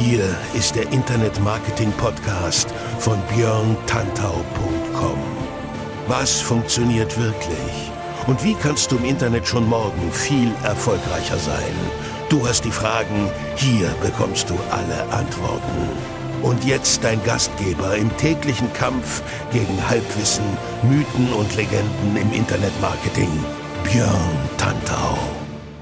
Hier 0.00 0.24
ist 0.52 0.76
der 0.76 0.92
Internet 0.92 1.40
Marketing 1.40 1.90
Podcast 1.92 2.68
von 2.98 3.18
björntantau.com. 3.34 5.18
Was 6.06 6.40
funktioniert 6.40 7.18
wirklich? 7.18 7.90
Und 8.26 8.44
wie 8.44 8.54
kannst 8.54 8.92
du 8.92 8.96
im 8.98 9.06
Internet 9.06 9.48
schon 9.48 9.66
morgen 9.66 10.12
viel 10.12 10.52
erfolgreicher 10.64 11.38
sein? 11.38 11.74
Du 12.28 12.46
hast 12.46 12.64
die 12.66 12.70
Fragen, 12.70 13.30
hier 13.56 13.88
bekommst 14.02 14.50
du 14.50 14.54
alle 14.70 15.02
Antworten. 15.12 15.88
Und 16.42 16.62
jetzt 16.64 17.02
dein 17.02 17.22
Gastgeber 17.24 17.96
im 17.96 18.14
täglichen 18.18 18.70
Kampf 18.74 19.22
gegen 19.50 19.88
Halbwissen, 19.88 20.44
Mythen 20.82 21.32
und 21.32 21.56
Legenden 21.56 22.16
im 22.16 22.32
Internetmarketing, 22.32 23.30
Björn 23.84 24.38
Tantau. 24.58 25.35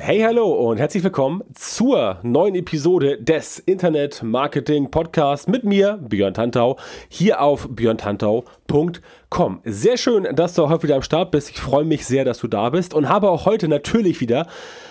Hey, 0.07 0.21
hallo 0.21 0.53
und 0.69 0.77
herzlich 0.77 1.03
willkommen 1.03 1.43
zur 1.55 2.19
neuen 2.23 2.55
Episode 2.57 3.17
des 3.17 3.59
Internet 3.59 4.23
Marketing 4.23 4.91
Podcasts 4.91 5.47
mit 5.47 5.65
mir, 5.65 5.99
Björn 6.07 6.35
Tantau, 6.35 6.77
hier 7.09 7.41
auf 7.41 7.71
björntantau.com. 7.71 9.61
Sehr 9.65 9.97
schön, 9.97 10.29
dass 10.37 10.53
du 10.53 10.69
heute 10.69 10.83
wieder 10.83 10.97
am 10.97 11.03
Start 11.03 11.31
bist. 11.31 11.49
Ich 11.49 11.59
freue 11.59 11.87
mich 11.87 12.05
sehr, 12.05 12.27
dass 12.27 12.37
du 12.37 12.49
da 12.49 12.69
bist 12.69 12.93
und 12.93 13.09
habe 13.09 13.31
auch 13.31 13.47
heute 13.47 13.67
natürlich 13.67 14.21
wieder 14.21 14.47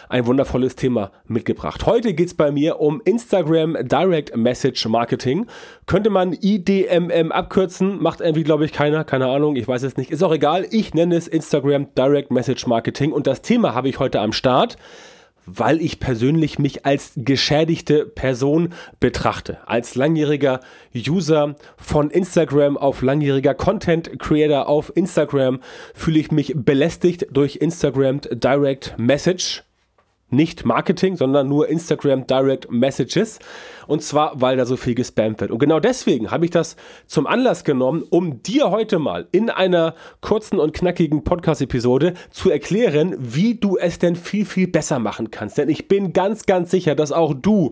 ein 0.10 0.26
wundervolles 0.26 0.76
Thema 0.76 1.12
mitgebracht. 1.26 1.86
Heute 1.86 2.14
geht 2.14 2.28
es 2.28 2.34
bei 2.34 2.52
mir 2.52 2.80
um 2.80 3.02
Instagram 3.06 3.78
Direct 3.82 4.36
Message 4.36 4.86
Marketing. 4.88 5.48
Könnte 5.86 6.10
man 6.10 6.34
IDMM 6.34 7.32
abkürzen, 7.32 8.02
macht 8.02 8.22
irgendwie, 8.22 8.44
glaube 8.44 8.66
ich, 8.66 8.72
keiner, 8.72 9.04
keine 9.04 9.28
Ahnung, 9.28 9.56
ich 9.56 9.68
weiß 9.68 9.84
es 9.84 9.98
nicht. 9.98 10.12
Ist 10.12 10.24
auch 10.24 10.34
egal, 10.34 10.66
ich 10.72 10.94
nenne 10.94 11.16
es 11.16 11.28
Instagram 11.28 11.88
Direct 11.96 12.32
Message 12.32 12.68
Marketing 12.68 13.12
und 13.12 13.28
das 13.28 13.42
Thema 13.42 13.74
habe 13.74 13.90
ich 13.90 14.00
heute 14.00 14.20
am 14.20 14.34
Start 14.34 14.78
weil 15.46 15.82
ich 15.82 16.00
persönlich 16.00 16.60
mich 16.60 16.86
als 16.86 17.14
geschädigte 17.16 18.06
Person 18.06 18.70
betrachte. 19.00 19.58
Als 19.68 19.96
langjähriger 19.96 20.60
User 20.96 21.56
von 21.78 22.10
Instagram 22.10 22.78
auf 22.78 23.02
langjähriger 23.02 23.54
Content 23.54 24.20
Creator 24.20 24.68
auf 24.68 24.92
Instagram 24.96 25.60
fühle 25.94 26.20
ich 26.20 26.32
mich 26.32 26.54
belästigt 26.56 27.28
durch 27.32 27.58
Instagram 27.58 28.22
Direct 28.22 28.96
Message 28.98 29.64
nicht 30.34 30.66
Marketing, 30.66 31.16
sondern 31.16 31.48
nur 31.48 31.70
Instagram 31.70 32.28
Direct 32.28 32.72
Messages. 32.72 33.40
Und 33.88 34.02
zwar, 34.02 34.40
weil 34.42 34.58
da 34.58 34.66
so 34.66 34.78
viel 34.78 34.96
gespammt 34.96 35.42
wird. 35.42 35.52
Und 35.52 35.60
genau 35.60 35.80
deswegen 35.80 36.32
habe 36.32 36.46
ich 36.46 36.52
das 36.52 36.76
zum 37.06 37.28
Anlass 37.28 37.64
genommen, 37.64 38.04
um 38.10 38.42
dir 38.44 38.72
heute 38.72 39.00
mal 39.00 39.28
in 39.32 39.50
einer 39.50 39.96
kurzen 40.22 40.60
und 40.60 40.74
knackigen 40.74 41.24
Podcast-Episode 41.24 42.14
zu 42.32 42.50
erklären, 42.50 43.16
wie 43.20 43.56
du 43.56 43.78
es 43.78 44.00
denn 44.00 44.16
viel, 44.16 44.46
viel 44.46 44.68
besser 44.68 45.00
machen 45.00 45.32
kannst. 45.32 45.58
Denn 45.58 45.70
ich 45.70 45.88
bin 45.88 46.14
ganz, 46.14 46.46
ganz 46.46 46.72
sicher, 46.72 46.96
dass 46.96 47.12
auch 47.12 47.34
du 47.34 47.72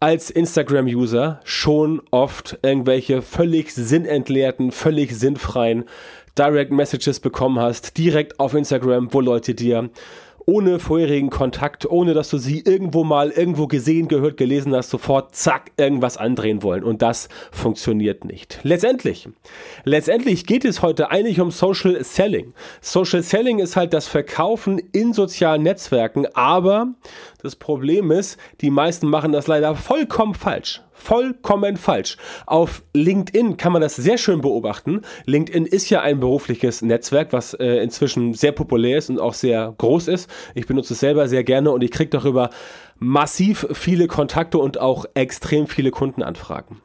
als 0.00 0.30
Instagram-User 0.30 1.40
schon 1.44 2.00
oft 2.10 2.58
irgendwelche 2.62 3.20
völlig 3.20 3.74
sinnentleerten, 3.74 4.72
völlig 4.72 5.14
sinnfreien 5.14 5.84
Direct 6.38 6.72
Messages 6.72 7.20
bekommen 7.20 7.58
hast, 7.58 7.98
direkt 7.98 8.40
auf 8.40 8.54
Instagram, 8.54 9.12
wo 9.12 9.20
Leute 9.20 9.54
dir 9.54 9.90
ohne 10.50 10.80
vorherigen 10.80 11.30
Kontakt, 11.30 11.88
ohne 11.88 12.12
dass 12.12 12.28
du 12.28 12.38
sie 12.38 12.60
irgendwo 12.60 13.04
mal 13.04 13.30
irgendwo 13.30 13.68
gesehen, 13.68 14.08
gehört, 14.08 14.36
gelesen 14.36 14.74
hast, 14.74 14.90
sofort 14.90 15.36
zack 15.36 15.70
irgendwas 15.76 16.16
andrehen 16.16 16.64
wollen 16.64 16.82
und 16.82 17.02
das 17.02 17.28
funktioniert 17.52 18.24
nicht. 18.24 18.58
Letztendlich, 18.64 19.28
letztendlich 19.84 20.46
geht 20.46 20.64
es 20.64 20.82
heute 20.82 21.12
eigentlich 21.12 21.40
um 21.40 21.52
Social 21.52 22.02
Selling. 22.02 22.52
Social 22.80 23.22
Selling 23.22 23.60
ist 23.60 23.76
halt 23.76 23.92
das 23.94 24.08
Verkaufen 24.08 24.82
in 24.90 25.12
sozialen 25.12 25.62
Netzwerken, 25.62 26.26
aber 26.34 26.88
das 27.42 27.56
Problem 27.56 28.10
ist, 28.10 28.38
die 28.60 28.70
meisten 28.70 29.08
machen 29.08 29.32
das 29.32 29.46
leider 29.46 29.74
vollkommen 29.74 30.34
falsch 30.34 30.82
vollkommen 31.00 31.76
falsch. 31.76 32.16
Auf 32.46 32.82
LinkedIn 32.92 33.56
kann 33.56 33.72
man 33.72 33.82
das 33.82 33.96
sehr 33.96 34.18
schön 34.18 34.40
beobachten. 34.42 35.00
LinkedIn 35.24 35.66
ist 35.66 35.90
ja 35.90 36.02
ein 36.02 36.20
berufliches 36.20 36.82
Netzwerk, 36.82 37.32
was 37.32 37.54
äh, 37.54 37.82
inzwischen 37.82 38.34
sehr 38.34 38.52
populär 38.52 38.98
ist 38.98 39.10
und 39.10 39.18
auch 39.18 39.34
sehr 39.34 39.74
groß 39.78 40.08
ist. 40.08 40.30
Ich 40.54 40.66
benutze 40.66 40.92
es 40.92 41.00
selber 41.00 41.28
sehr 41.28 41.42
gerne 41.42 41.70
und 41.70 41.82
ich 41.82 41.90
kriege 41.90 42.10
darüber 42.10 42.50
massiv 42.98 43.66
viele 43.72 44.06
Kontakte 44.06 44.58
und 44.58 44.78
auch 44.78 45.06
extrem 45.14 45.66
viele 45.66 45.90
Kundenanfragen. 45.90 46.82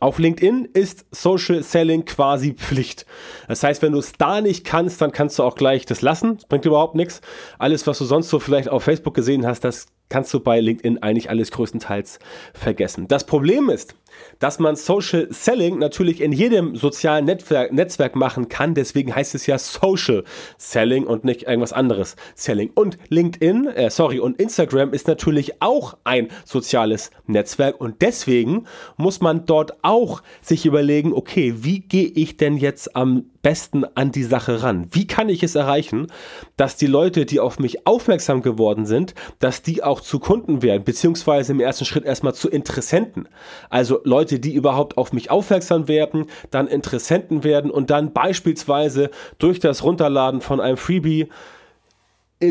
Auf 0.00 0.18
LinkedIn 0.18 0.68
ist 0.72 1.04
Social 1.10 1.62
Selling 1.62 2.04
quasi 2.04 2.54
Pflicht. 2.54 3.04
Das 3.48 3.62
heißt, 3.62 3.82
wenn 3.82 3.92
du 3.92 3.98
es 3.98 4.12
da 4.12 4.40
nicht 4.40 4.64
kannst, 4.64 5.00
dann 5.00 5.12
kannst 5.12 5.38
du 5.38 5.42
auch 5.42 5.54
gleich 5.56 5.84
das 5.84 6.00
lassen. 6.00 6.36
Das 6.36 6.46
bringt 6.46 6.64
überhaupt 6.64 6.94
nichts. 6.94 7.20
Alles, 7.58 7.86
was 7.86 7.98
du 7.98 8.04
sonst 8.04 8.30
so 8.30 8.38
vielleicht 8.38 8.68
auf 8.68 8.84
Facebook 8.84 9.14
gesehen 9.14 9.46
hast, 9.46 9.60
das 9.60 9.86
kannst 10.08 10.32
du 10.32 10.40
bei 10.40 10.60
LinkedIn 10.60 11.02
eigentlich 11.02 11.28
alles 11.28 11.50
größtenteils 11.50 12.18
vergessen. 12.54 13.08
Das 13.08 13.26
Problem 13.26 13.68
ist, 13.68 13.94
dass 14.38 14.58
man 14.58 14.76
Social 14.76 15.28
Selling 15.30 15.78
natürlich 15.78 16.20
in 16.20 16.32
jedem 16.32 16.76
sozialen 16.76 17.24
Netzwerk, 17.24 17.72
Netzwerk 17.72 18.16
machen 18.16 18.48
kann. 18.48 18.74
Deswegen 18.74 19.14
heißt 19.14 19.34
es 19.34 19.46
ja 19.46 19.58
Social 19.58 20.24
Selling 20.58 21.04
und 21.06 21.24
nicht 21.24 21.42
irgendwas 21.42 21.72
anderes 21.72 22.16
Selling. 22.34 22.70
Und 22.74 22.98
LinkedIn, 23.08 23.66
äh, 23.66 23.90
sorry, 23.90 24.20
und 24.20 24.40
Instagram 24.40 24.92
ist 24.92 25.08
natürlich 25.08 25.62
auch 25.62 25.96
ein 26.04 26.28
soziales 26.44 27.10
Netzwerk 27.26 27.80
und 27.80 28.02
deswegen 28.02 28.66
muss 28.96 29.20
man 29.20 29.46
dort 29.46 29.82
auch 29.82 30.22
sich 30.40 30.66
überlegen, 30.66 31.12
okay, 31.12 31.54
wie 31.58 31.80
gehe 31.80 32.08
ich 32.08 32.36
denn 32.36 32.56
jetzt 32.56 32.96
am 32.96 33.30
besten 33.44 33.84
an 33.94 34.10
die 34.10 34.24
Sache 34.24 34.64
ran? 34.64 34.88
Wie 34.90 35.06
kann 35.06 35.28
ich 35.28 35.44
es 35.44 35.54
erreichen, 35.54 36.08
dass 36.56 36.76
die 36.76 36.86
Leute, 36.86 37.26
die 37.26 37.38
auf 37.38 37.60
mich 37.60 37.86
aufmerksam 37.86 38.42
geworden 38.42 38.86
sind, 38.86 39.14
dass 39.38 39.62
die 39.62 39.84
auch 39.84 40.00
zu 40.00 40.18
Kunden 40.18 40.62
werden, 40.62 40.82
beziehungsweise 40.82 41.52
im 41.52 41.60
ersten 41.60 41.84
Schritt 41.84 42.04
erstmal 42.04 42.34
zu 42.34 42.48
Interessenten. 42.48 43.28
Also 43.70 44.00
Leute, 44.02 44.40
die 44.40 44.54
überhaupt 44.54 44.96
auf 44.96 45.12
mich 45.12 45.30
aufmerksam 45.30 45.86
werden, 45.86 46.26
dann 46.50 46.66
Interessenten 46.66 47.44
werden 47.44 47.70
und 47.70 47.90
dann 47.90 48.12
beispielsweise 48.12 49.10
durch 49.38 49.60
das 49.60 49.84
Runterladen 49.84 50.40
von 50.40 50.60
einem 50.60 50.78
Freebie 50.78 51.28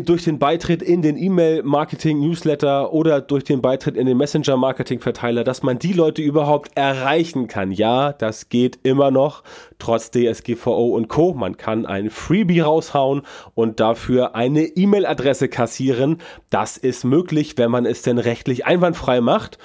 durch 0.02 0.24
den 0.24 0.40
Beitritt 0.40 0.82
in 0.82 1.02
den 1.02 1.18
E-Mail-Marketing-Newsletter 1.18 2.94
oder 2.94 3.22
durch 3.22 3.44
den 3.44 3.62
Beitritt 3.62 3.98
in 3.98 4.06
den 4.06 4.18
Messenger-Marketing-Verteiler, 4.18 5.44
dass 5.44 5.64
man 5.64 5.80
die 5.80 5.94
Leute 5.94 6.22
überhaupt 6.22 6.72
erreichen 6.76 7.48
kann. 7.48 7.72
Ja, 7.72 8.14
das 8.14 8.50
geht 8.50 8.80
immer 8.84 9.12
noch, 9.12 9.44
trotz 9.80 10.12
DSGVO 10.12 10.96
und 10.96 11.10
Co. 11.10 11.34
Man 11.34 11.58
kann 11.58 11.86
ein 11.86 12.10
Freebie 12.10 12.62
raushauen 12.62 13.24
und 13.54 13.80
dafür 13.80 14.36
eine 14.36 14.64
E-Mail-Adresse 14.64 15.50
kassieren. 15.50 16.20
Das 16.50 16.78
ist 16.78 17.04
möglich, 17.04 17.58
wenn 17.58 17.72
man 17.72 17.86
es 17.86 18.02
denn 18.02 18.18
rechtlich 18.18 18.66
einwandfrei 18.66 19.22
macht. 19.22 19.58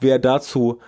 Wer 0.00 0.18
dazu 0.18 0.78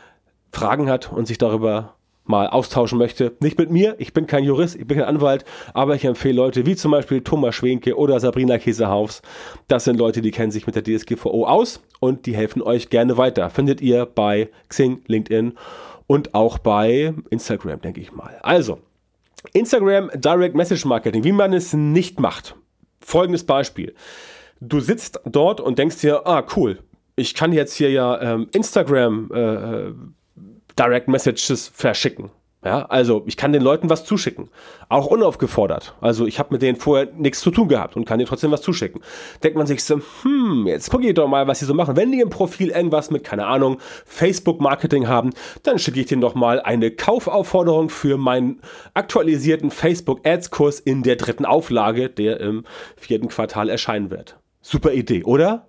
Fragen 0.52 0.88
hat 0.88 1.12
und 1.12 1.26
sich 1.26 1.38
darüber 1.38 1.97
mal 2.28 2.48
austauschen 2.48 2.98
möchte. 2.98 3.36
Nicht 3.40 3.58
mit 3.58 3.70
mir, 3.70 3.94
ich 3.98 4.12
bin 4.12 4.26
kein 4.26 4.44
Jurist, 4.44 4.76
ich 4.76 4.86
bin 4.86 4.98
kein 4.98 5.06
Anwalt, 5.06 5.44
aber 5.74 5.94
ich 5.94 6.04
empfehle 6.04 6.34
Leute 6.34 6.66
wie 6.66 6.76
zum 6.76 6.90
Beispiel 6.90 7.22
Thomas 7.22 7.54
Schwenke 7.54 7.96
oder 7.96 8.20
Sabrina 8.20 8.58
Käsehaus. 8.58 9.22
Das 9.66 9.84
sind 9.84 9.98
Leute, 9.98 10.20
die 10.22 10.30
kennen 10.30 10.52
sich 10.52 10.66
mit 10.66 10.76
der 10.76 10.84
DSGVO 10.84 11.46
aus 11.46 11.82
und 12.00 12.26
die 12.26 12.36
helfen 12.36 12.62
euch 12.62 12.90
gerne 12.90 13.16
weiter. 13.16 13.50
Findet 13.50 13.80
ihr 13.80 14.06
bei 14.06 14.50
Xing, 14.68 15.02
LinkedIn 15.06 15.54
und 16.06 16.34
auch 16.34 16.58
bei 16.58 17.14
Instagram, 17.30 17.80
denke 17.80 18.00
ich 18.00 18.12
mal. 18.12 18.38
Also, 18.42 18.78
Instagram 19.52 20.10
Direct 20.14 20.54
Message 20.54 20.84
Marketing, 20.84 21.24
wie 21.24 21.32
man 21.32 21.52
es 21.52 21.72
nicht 21.72 22.20
macht. 22.20 22.56
Folgendes 23.00 23.44
Beispiel. 23.44 23.94
Du 24.60 24.80
sitzt 24.80 25.20
dort 25.24 25.60
und 25.60 25.78
denkst 25.78 26.00
dir, 26.00 26.26
ah 26.26 26.44
cool, 26.56 26.80
ich 27.14 27.34
kann 27.34 27.52
jetzt 27.52 27.74
hier 27.74 27.90
ja 27.90 28.20
ähm, 28.20 28.48
Instagram 28.52 29.30
äh, 29.32 29.38
äh 29.38 29.94
Direct 30.78 31.08
Messages 31.08 31.68
verschicken. 31.74 32.30
Ja, 32.64 32.86
also 32.86 33.22
ich 33.26 33.36
kann 33.36 33.52
den 33.52 33.62
Leuten 33.62 33.88
was 33.88 34.04
zuschicken, 34.04 34.48
auch 34.88 35.06
unaufgefordert. 35.06 35.94
Also 36.00 36.26
ich 36.26 36.40
habe 36.40 36.52
mit 36.52 36.60
denen 36.60 36.76
vorher 36.76 37.08
nichts 37.14 37.40
zu 37.40 37.52
tun 37.52 37.68
gehabt 37.68 37.94
und 37.94 38.04
kann 38.04 38.18
denen 38.18 38.26
trotzdem 38.26 38.50
was 38.50 38.62
zuschicken. 38.62 39.00
Denkt 39.44 39.56
man 39.56 39.68
sich 39.68 39.84
so, 39.84 40.00
hm, 40.22 40.66
jetzt 40.66 40.90
gucke 40.90 41.06
ich 41.06 41.14
doch 41.14 41.28
mal, 41.28 41.46
was 41.46 41.60
sie 41.60 41.66
so 41.66 41.74
machen. 41.74 41.96
Wenn 41.96 42.10
die 42.10 42.20
im 42.20 42.30
Profil 42.30 42.70
irgendwas 42.70 43.12
mit, 43.12 43.22
keine 43.22 43.46
Ahnung, 43.46 43.78
Facebook-Marketing 44.06 45.06
haben, 45.06 45.34
dann 45.62 45.78
schicke 45.78 46.00
ich 46.00 46.06
denen 46.06 46.20
doch 46.20 46.34
mal 46.34 46.60
eine 46.60 46.90
Kaufaufforderung 46.90 47.90
für 47.90 48.16
meinen 48.16 48.60
aktualisierten 48.92 49.70
Facebook-Ads-Kurs 49.70 50.80
in 50.80 51.04
der 51.04 51.14
dritten 51.14 51.44
Auflage, 51.44 52.10
der 52.10 52.40
im 52.40 52.64
vierten 52.96 53.28
Quartal 53.28 53.68
erscheinen 53.68 54.10
wird. 54.10 54.36
Super 54.62 54.92
Idee, 54.92 55.22
oder? 55.22 55.68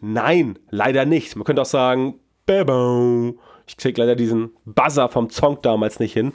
Nein, 0.00 0.56
leider 0.70 1.04
nicht. 1.04 1.34
Man 1.34 1.44
könnte 1.44 1.62
auch 1.62 1.66
sagen, 1.66 2.20
Bäbau 2.46 3.34
Ich 3.66 3.76
krieg 3.76 3.96
leider 3.96 4.16
diesen 4.16 4.50
Buzzer 4.64 5.08
vom 5.08 5.30
Song 5.30 5.58
damals 5.62 6.00
nicht 6.00 6.12
hin. 6.12 6.32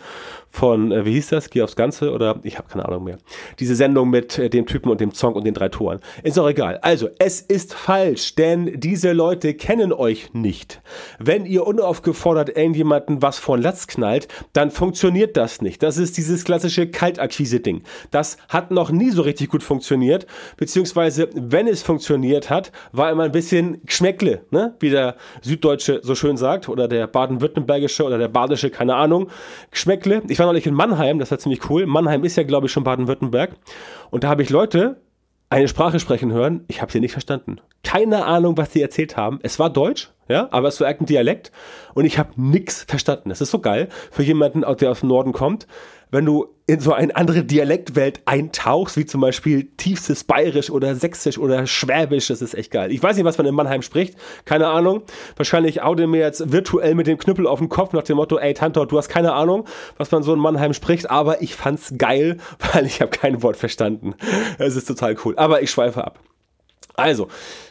Von, 0.49 0.91
äh, 0.91 1.05
wie 1.05 1.13
hieß 1.13 1.29
das? 1.29 1.49
Geh 1.49 1.61
aufs 1.61 1.75
Ganze 1.75 2.11
oder 2.11 2.39
ich 2.43 2.57
habe 2.57 2.67
keine 2.67 2.85
Ahnung 2.85 3.03
mehr. 3.03 3.17
Diese 3.59 3.75
Sendung 3.75 4.09
mit 4.09 4.37
äh, 4.39 4.49
dem 4.49 4.65
Typen 4.65 4.89
und 4.89 5.01
dem 5.01 5.13
Song 5.13 5.33
und 5.33 5.45
den 5.45 5.53
drei 5.53 5.69
Toren. 5.69 5.99
Ist 6.23 6.39
auch 6.39 6.47
egal. 6.47 6.79
Also, 6.81 7.09
es 7.19 7.41
ist 7.41 7.73
falsch, 7.73 8.35
denn 8.35 8.79
diese 8.79 9.13
Leute 9.13 9.53
kennen 9.53 9.93
euch 9.93 10.33
nicht. 10.33 10.81
Wenn 11.19 11.45
ihr 11.45 11.67
unaufgefordert 11.67 12.49
irgendjemanden 12.57 13.21
was 13.21 13.39
vor 13.39 13.57
den 13.57 13.63
Latz 13.63 13.87
knallt, 13.87 14.27
dann 14.53 14.71
funktioniert 14.71 15.37
das 15.37 15.61
nicht. 15.61 15.83
Das 15.83 15.97
ist 15.97 16.17
dieses 16.17 16.43
klassische 16.43 16.87
Kaltakquise-Ding. 16.87 17.83
Das 18.11 18.37
hat 18.49 18.71
noch 18.71 18.89
nie 18.89 19.11
so 19.11 19.21
richtig 19.21 19.49
gut 19.49 19.63
funktioniert, 19.63 20.25
beziehungsweise 20.57 21.29
wenn 21.35 21.67
es 21.67 21.83
funktioniert 21.83 22.49
hat, 22.49 22.71
war 22.91 23.11
immer 23.11 23.23
ein 23.23 23.31
bisschen 23.31 23.81
Geschmäckle, 23.85 24.41
ne? 24.51 24.75
wie 24.79 24.89
der 24.89 25.15
Süddeutsche 25.41 26.01
so 26.03 26.15
schön 26.15 26.37
sagt, 26.37 26.69
oder 26.69 26.87
der 26.87 27.07
Baden-Württembergische 27.07 28.03
oder 28.03 28.17
der 28.17 28.27
Badische, 28.27 28.69
keine 28.69 28.95
Ahnung. 28.95 29.29
Geschmäckle. 29.71 30.21
Ich 30.27 30.36
war 30.39 30.45
neulich 30.45 30.67
in 30.67 30.73
Mannheim, 30.73 31.19
das 31.19 31.31
war 31.31 31.39
ziemlich 31.39 31.69
cool. 31.69 31.85
Mannheim 31.85 32.23
ist 32.23 32.35
ja, 32.35 32.43
glaube 32.43 32.67
ich, 32.67 32.71
schon 32.71 32.83
Baden-Württemberg. 32.83 33.55
Und 34.09 34.23
da 34.23 34.29
habe 34.29 34.41
ich 34.41 34.49
Leute 34.49 35.01
eine 35.49 35.67
Sprache 35.67 35.99
sprechen 35.99 36.31
hören, 36.31 36.65
ich 36.67 36.81
habe 36.81 36.91
sie 36.91 36.99
nicht 36.99 37.13
verstanden. 37.13 37.61
Keine 37.83 38.25
Ahnung, 38.25 38.57
was 38.57 38.73
sie 38.73 38.81
erzählt 38.81 39.15
haben. 39.15 39.39
Es 39.43 39.59
war 39.59 39.69
Deutsch, 39.69 40.11
ja, 40.27 40.47
aber 40.51 40.67
es 40.67 40.79
war 40.79 40.87
irgendein 40.87 41.07
Dialekt 41.07 41.51
und 41.93 42.05
ich 42.05 42.19
habe 42.19 42.31
nichts 42.35 42.83
verstanden. 42.83 43.29
Das 43.29 43.41
ist 43.41 43.51
so 43.51 43.59
geil 43.59 43.89
für 44.11 44.23
jemanden, 44.23 44.63
der 44.79 44.91
aus 44.91 45.01
dem 45.01 45.09
Norden 45.09 45.33
kommt 45.33 45.67
wenn 46.11 46.25
du 46.25 46.47
in 46.67 46.79
so 46.79 46.93
eine 46.93 47.15
andere 47.15 47.43
Dialektwelt 47.43 48.21
eintauchst, 48.25 48.97
wie 48.97 49.05
zum 49.05 49.21
Beispiel 49.21 49.69
tiefstes 49.77 50.23
Bayerisch 50.23 50.69
oder 50.69 50.95
Sächsisch 50.95 51.37
oder 51.37 51.65
Schwäbisch, 51.65 52.27
das 52.27 52.41
ist 52.41 52.55
echt 52.55 52.71
geil. 52.71 52.91
Ich 52.91 53.01
weiß 53.01 53.15
nicht, 53.15 53.25
was 53.25 53.37
man 53.37 53.47
in 53.47 53.55
Mannheim 53.55 53.81
spricht, 53.81 54.15
keine 54.45 54.67
Ahnung. 54.67 55.03
Wahrscheinlich 55.37 55.81
aude 55.81 56.07
mir 56.07 56.19
jetzt 56.19 56.51
virtuell 56.51 56.95
mit 56.95 57.07
dem 57.07 57.17
Knüppel 57.17 57.47
auf 57.47 57.59
den 57.59 57.69
Kopf 57.69 57.93
nach 57.93 58.03
dem 58.03 58.17
Motto, 58.17 58.37
ey 58.37 58.53
Tantor, 58.53 58.87
du 58.87 58.97
hast 58.97 59.09
keine 59.09 59.33
Ahnung, 59.33 59.65
was 59.97 60.11
man 60.11 60.23
so 60.23 60.33
in 60.33 60.39
Mannheim 60.39 60.73
spricht, 60.73 61.09
aber 61.09 61.41
ich 61.41 61.55
fand's 61.55 61.93
geil, 61.97 62.37
weil 62.73 62.85
ich 62.85 63.01
habe 63.01 63.11
kein 63.11 63.41
Wort 63.43 63.57
verstanden. 63.57 64.15
Es 64.57 64.75
ist 64.75 64.87
total 64.87 65.15
cool, 65.23 65.37
aber 65.37 65.61
ich 65.61 65.71
schweife 65.71 66.03
ab. 66.03 66.19
Also, 66.97 67.27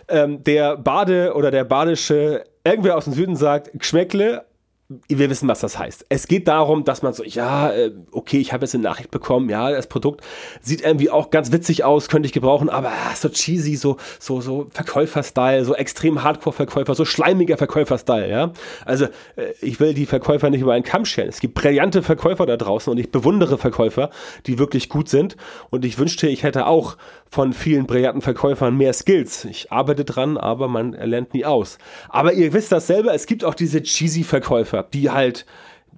ähm, 0.08 0.42
der 0.44 0.76
Bade 0.76 1.34
oder 1.34 1.50
der 1.50 1.64
Badische, 1.64 2.44
irgendwer 2.64 2.96
aus 2.96 3.04
dem 3.04 3.12
Süden 3.12 3.36
sagt, 3.36 3.70
Geschmäckle, 3.74 4.46
wir 4.88 5.30
wissen, 5.30 5.48
was 5.48 5.60
das 5.60 5.78
heißt. 5.78 6.06
Es 6.08 6.28
geht 6.28 6.46
darum, 6.46 6.84
dass 6.84 7.02
man 7.02 7.12
so, 7.12 7.24
ja, 7.24 7.72
äh, 7.72 7.90
okay, 8.12 8.38
ich 8.38 8.52
habe 8.52 8.64
jetzt 8.64 8.74
eine 8.74 8.84
Nachricht 8.84 9.10
bekommen, 9.10 9.50
ja, 9.50 9.72
das 9.72 9.88
Produkt 9.88 10.22
sieht 10.60 10.82
irgendwie 10.82 11.10
auch 11.10 11.30
ganz 11.30 11.50
witzig 11.50 11.82
aus, 11.82 12.08
könnte 12.08 12.26
ich 12.26 12.32
gebrauchen, 12.32 12.68
aber 12.68 12.90
ah, 12.90 13.14
so 13.16 13.28
cheesy, 13.28 13.74
so, 13.74 13.96
so, 14.20 14.40
so 14.40 14.68
Verkäufer-Style, 14.70 15.64
so 15.64 15.74
extrem 15.74 16.22
Hardcore-Verkäufer, 16.22 16.94
so 16.94 17.04
schleimiger 17.04 17.56
Verkäufer-Style, 17.56 18.30
ja. 18.30 18.52
Also, 18.84 19.06
äh, 19.34 19.52
ich 19.60 19.80
will 19.80 19.92
die 19.92 20.06
Verkäufer 20.06 20.50
nicht 20.50 20.60
über 20.60 20.74
einen 20.74 20.84
Kamm 20.84 21.04
scheren. 21.04 21.30
Es 21.30 21.40
gibt 21.40 21.54
brillante 21.54 22.04
Verkäufer 22.04 22.46
da 22.46 22.56
draußen 22.56 22.90
und 22.90 22.98
ich 22.98 23.10
bewundere 23.10 23.58
Verkäufer, 23.58 24.10
die 24.46 24.60
wirklich 24.60 24.88
gut 24.88 25.08
sind 25.08 25.36
und 25.70 25.84
ich 25.84 25.98
wünschte, 25.98 26.28
ich 26.28 26.44
hätte 26.44 26.66
auch 26.66 26.96
von 27.28 27.52
vielen 27.52 27.86
brillanten 27.86 28.22
Verkäufern 28.22 28.76
mehr 28.76 28.92
Skills. 28.92 29.44
Ich 29.46 29.72
arbeite 29.72 30.04
dran, 30.04 30.36
aber 30.36 30.68
man 30.68 30.92
lernt 30.92 31.34
nie 31.34 31.44
aus. 31.44 31.78
Aber 32.08 32.32
ihr 32.32 32.52
wisst 32.52 32.72
das 32.72 32.86
selber, 32.86 33.14
es 33.14 33.26
gibt 33.26 33.44
auch 33.44 33.54
diese 33.54 33.82
cheesy 33.82 34.22
Verkäufer, 34.22 34.75
die 34.82 35.10
halt 35.10 35.46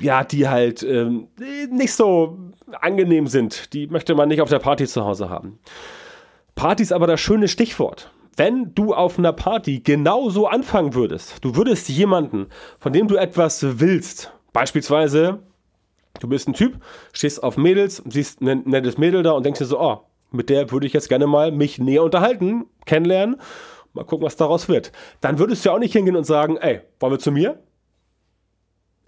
ja, 0.01 0.25
die 0.25 0.49
halt 0.49 0.83
ähm, 0.83 1.29
nicht 1.71 1.93
so 1.93 2.39
angenehm 2.81 3.27
sind. 3.27 3.73
Die 3.73 3.87
möchte 3.87 4.15
man 4.15 4.29
nicht 4.29 4.41
auf 4.41 4.49
der 4.49 4.59
Party 4.59 4.87
zu 4.87 5.05
Hause 5.05 5.29
haben. 5.31 5.59
Party 6.55 6.83
ist 6.83 6.93
aber 6.93 7.07
das 7.07 7.21
schöne 7.21 7.49
Stichwort. 7.49 8.11
Wenn 8.37 8.73
du 8.75 8.95
auf 8.95 9.19
einer 9.19 9.33
Party 9.33 9.81
genauso 9.81 10.47
anfangen 10.47 10.95
würdest, 10.95 11.45
du 11.45 11.57
würdest 11.57 11.89
jemanden, 11.89 12.47
von 12.79 12.93
dem 12.93 13.09
du 13.09 13.17
etwas 13.17 13.81
willst, 13.81 14.33
beispielsweise, 14.53 15.41
du 16.21 16.29
bist 16.29 16.47
ein 16.47 16.55
Typ, 16.55 16.81
stehst 17.13 17.43
auf 17.43 17.57
Mädels, 17.57 18.03
siehst 18.09 18.41
ein 18.41 18.63
nettes 18.65 18.97
Mädel 18.97 19.25
da 19.25 19.33
und 19.33 19.45
denkst 19.45 19.59
dir 19.59 19.65
so, 19.65 19.81
oh, 19.81 20.03
mit 20.31 20.51
der 20.51 20.71
würde 20.71 20.87
ich 20.87 20.93
jetzt 20.93 21.09
gerne 21.09 21.27
mal 21.27 21.51
mich 21.51 21.79
näher 21.79 22.05
unterhalten, 22.05 22.67
kennenlernen, 22.87 23.41
mal 23.93 24.05
gucken, 24.05 24.27
was 24.27 24.37
daraus 24.37 24.69
wird. 24.69 24.93
Dann 25.21 25.41
würdest 25.41 25.65
du 25.65 25.71
ja 25.71 25.75
auch 25.75 25.81
nicht 25.81 25.93
hingehen 25.93 26.17
und 26.17 26.25
sagen, 26.25 26.57
ey, 26.59 26.83
wollen 27.01 27.15
wir 27.15 27.19
zu 27.19 27.33
mir? 27.33 27.59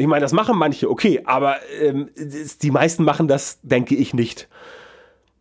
Ich 0.00 0.06
meine, 0.06 0.23
das 0.23 0.32
machen 0.32 0.56
manche, 0.56 0.88
okay, 0.88 1.20
aber 1.26 1.56
ähm, 1.79 2.08
die 2.17 2.70
meisten 2.70 3.05
machen 3.05 3.29
das, 3.29 3.58
denke 3.61 3.94
ich, 3.94 4.14
nicht. 4.14 4.49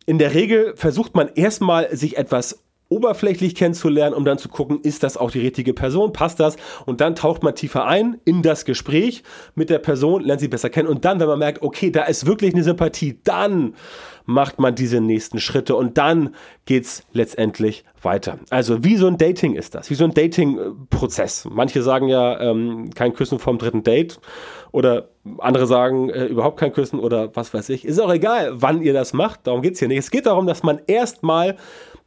In 0.04 0.18
der 0.18 0.34
Regel 0.34 0.76
versucht 0.76 1.14
man 1.14 1.30
erstmal, 1.34 1.96
sich 1.96 2.18
etwas 2.18 2.62
oberflächlich 2.90 3.54
kennenzulernen, 3.54 4.14
um 4.14 4.24
dann 4.24 4.36
zu 4.36 4.48
gucken, 4.48 4.80
ist 4.82 5.02
das 5.02 5.16
auch 5.16 5.30
die 5.30 5.40
richtige 5.40 5.72
Person, 5.72 6.12
passt 6.12 6.40
das? 6.40 6.56
Und 6.84 7.00
dann 7.00 7.14
taucht 7.14 7.42
man 7.42 7.54
tiefer 7.54 7.86
ein 7.86 8.18
in 8.24 8.42
das 8.42 8.64
Gespräch 8.64 9.22
mit 9.54 9.70
der 9.70 9.78
Person, 9.78 10.22
lernt 10.22 10.40
sie 10.40 10.48
besser 10.48 10.68
kennen 10.68 10.88
und 10.88 11.04
dann, 11.04 11.20
wenn 11.20 11.28
man 11.28 11.38
merkt, 11.38 11.62
okay, 11.62 11.90
da 11.90 12.02
ist 12.02 12.26
wirklich 12.26 12.52
eine 12.52 12.64
Sympathie, 12.64 13.18
dann 13.24 13.74
macht 14.26 14.58
man 14.58 14.74
diese 14.74 15.00
nächsten 15.00 15.38
Schritte 15.40 15.76
und 15.76 15.98
dann 15.98 16.34
geht 16.64 16.84
es 16.84 17.04
letztendlich 17.12 17.84
weiter. 18.02 18.38
Also 18.50 18.84
wie 18.84 18.96
so 18.96 19.06
ein 19.06 19.18
Dating 19.18 19.54
ist 19.54 19.74
das, 19.74 19.90
wie 19.90 19.94
so 19.94 20.04
ein 20.04 20.14
Dating-Prozess. 20.14 21.48
Manche 21.50 21.82
sagen 21.82 22.08
ja 22.08 22.40
ähm, 22.40 22.90
kein 22.94 23.12
Küssen 23.12 23.38
vom 23.38 23.58
dritten 23.58 23.82
Date 23.82 24.20
oder 24.72 25.08
andere 25.38 25.66
sagen 25.66 26.10
äh, 26.10 26.26
überhaupt 26.26 26.58
kein 26.58 26.72
Küssen 26.72 26.98
oder 26.98 27.34
was 27.34 27.52
weiß 27.52 27.68
ich. 27.70 27.84
Ist 27.84 28.00
auch 28.00 28.12
egal, 28.12 28.50
wann 28.54 28.82
ihr 28.82 28.92
das 28.92 29.12
macht, 29.12 29.46
darum 29.46 29.62
geht 29.62 29.74
es 29.74 29.78
hier 29.78 29.88
nicht. 29.88 29.98
Es 29.98 30.10
geht 30.10 30.26
darum, 30.26 30.46
dass 30.46 30.62
man 30.62 30.80
erstmal 30.86 31.56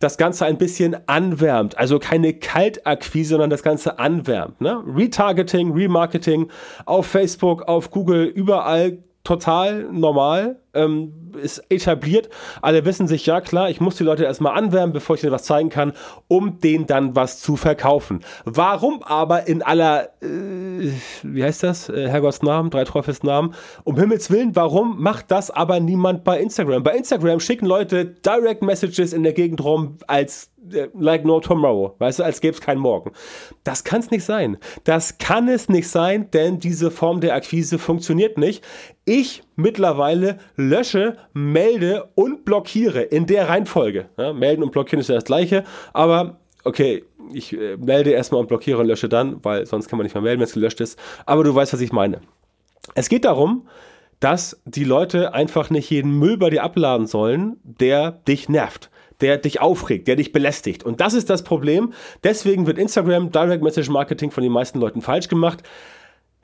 das 0.03 0.17
Ganze 0.17 0.45
ein 0.45 0.57
bisschen 0.57 0.97
anwärmt. 1.07 1.77
Also 1.77 1.99
keine 1.99 2.33
Kaltakquise, 2.33 3.29
sondern 3.29 3.49
das 3.49 3.63
Ganze 3.63 3.99
anwärmt. 3.99 4.59
Ne? 4.59 4.83
Retargeting, 4.85 5.71
Remarketing 5.71 6.49
auf 6.85 7.07
Facebook, 7.07 7.63
auf 7.63 7.89
Google, 7.89 8.25
überall 8.25 8.99
total 9.23 9.83
normal, 9.91 10.59
ähm, 10.73 11.31
ist 11.41 11.63
etabliert. 11.69 12.29
Alle 12.61 12.85
wissen 12.85 13.07
sich, 13.07 13.25
ja 13.25 13.41
klar, 13.41 13.69
ich 13.69 13.81
muss 13.81 13.95
die 13.95 14.03
Leute 14.03 14.23
erstmal 14.23 14.57
anwärmen, 14.57 14.93
bevor 14.93 15.15
ich 15.15 15.23
ihnen 15.23 15.31
was 15.31 15.43
zeigen 15.43 15.69
kann, 15.69 15.93
um 16.27 16.59
denen 16.59 16.85
dann 16.87 17.15
was 17.15 17.39
zu 17.39 17.55
verkaufen. 17.55 18.21
Warum 18.45 19.03
aber 19.03 19.47
in 19.47 19.61
aller, 19.61 20.09
äh, 20.21 20.91
wie 21.23 21.43
heißt 21.43 21.63
das, 21.63 21.89
äh, 21.89 22.07
Herrgotts 22.07 22.41
Namen, 22.41 22.69
drei 22.69 22.83
Teufels 22.83 23.23
Namen, 23.23 23.53
um 23.83 23.97
Himmels 23.97 24.29
Willen, 24.31 24.55
warum 24.55 25.01
macht 25.01 25.31
das 25.31 25.51
aber 25.51 25.79
niemand 25.79 26.23
bei 26.23 26.39
Instagram? 26.39 26.83
Bei 26.83 26.95
Instagram 26.95 27.39
schicken 27.39 27.65
Leute 27.65 28.05
Direct 28.05 28.61
Messages 28.61 29.13
in 29.13 29.23
der 29.23 29.33
Gegend 29.33 29.63
rum 29.63 29.97
als 30.07 30.53
äh, 30.71 30.87
like 30.97 31.25
no 31.25 31.39
tomorrow, 31.39 31.95
weißt 31.99 32.19
du, 32.19 32.23
als 32.23 32.41
gäbe 32.41 32.53
es 32.53 32.61
keinen 32.61 32.79
Morgen. 32.79 33.11
Das 33.63 33.83
kann 33.83 33.99
es 33.99 34.11
nicht 34.11 34.23
sein. 34.23 34.57
Das 34.83 35.17
kann 35.17 35.47
es 35.47 35.69
nicht 35.69 35.87
sein, 35.87 36.29
denn 36.31 36.59
diese 36.59 36.91
Form 36.91 37.21
der 37.21 37.35
Akquise 37.35 37.79
funktioniert 37.79 38.37
nicht. 38.37 38.63
Ich 39.05 39.43
mittlerweile 39.55 40.39
lösche, 40.55 41.17
melde 41.33 42.09
und 42.15 42.45
blockiere 42.45 43.01
in 43.01 43.25
der 43.25 43.49
Reihenfolge. 43.49 44.05
Ja, 44.17 44.33
melden 44.33 44.63
und 44.63 44.71
blockieren 44.71 44.99
ist 44.99 45.09
ja 45.09 45.15
das 45.15 45.25
gleiche, 45.25 45.63
aber 45.93 46.37
okay, 46.63 47.03
ich 47.33 47.53
äh, 47.53 47.77
melde 47.77 48.11
erstmal 48.11 48.41
und 48.41 48.47
blockiere 48.47 48.79
und 48.79 48.87
lösche 48.87 49.09
dann, 49.09 49.43
weil 49.43 49.65
sonst 49.65 49.87
kann 49.87 49.97
man 49.97 50.05
nicht 50.05 50.13
mehr 50.13 50.23
melden, 50.23 50.39
wenn 50.39 50.47
es 50.47 50.53
gelöscht 50.53 50.81
ist. 50.81 50.99
Aber 51.25 51.43
du 51.43 51.53
weißt, 51.53 51.73
was 51.73 51.81
ich 51.81 51.91
meine. 51.91 52.21
Es 52.95 53.09
geht 53.09 53.25
darum, 53.25 53.67
dass 54.19 54.61
die 54.65 54.83
Leute 54.83 55.33
einfach 55.33 55.69
nicht 55.69 55.89
jeden 55.89 56.17
Müll 56.17 56.37
bei 56.37 56.49
dir 56.49 56.63
abladen 56.63 57.07
sollen, 57.07 57.57
der 57.63 58.11
dich 58.11 58.49
nervt 58.49 58.89
der 59.21 59.37
dich 59.37 59.61
aufregt, 59.61 60.07
der 60.09 60.17
dich 60.17 60.33
belästigt. 60.33 60.83
Und 60.83 60.99
das 60.99 61.13
ist 61.13 61.29
das 61.29 61.43
Problem. 61.43 61.93
Deswegen 62.23 62.67
wird 62.67 62.77
Instagram 62.77 63.31
Direct 63.31 63.63
Message 63.63 63.89
Marketing 63.89 64.31
von 64.31 64.43
den 64.43 64.51
meisten 64.51 64.79
Leuten 64.79 65.01
falsch 65.01 65.29
gemacht. 65.29 65.63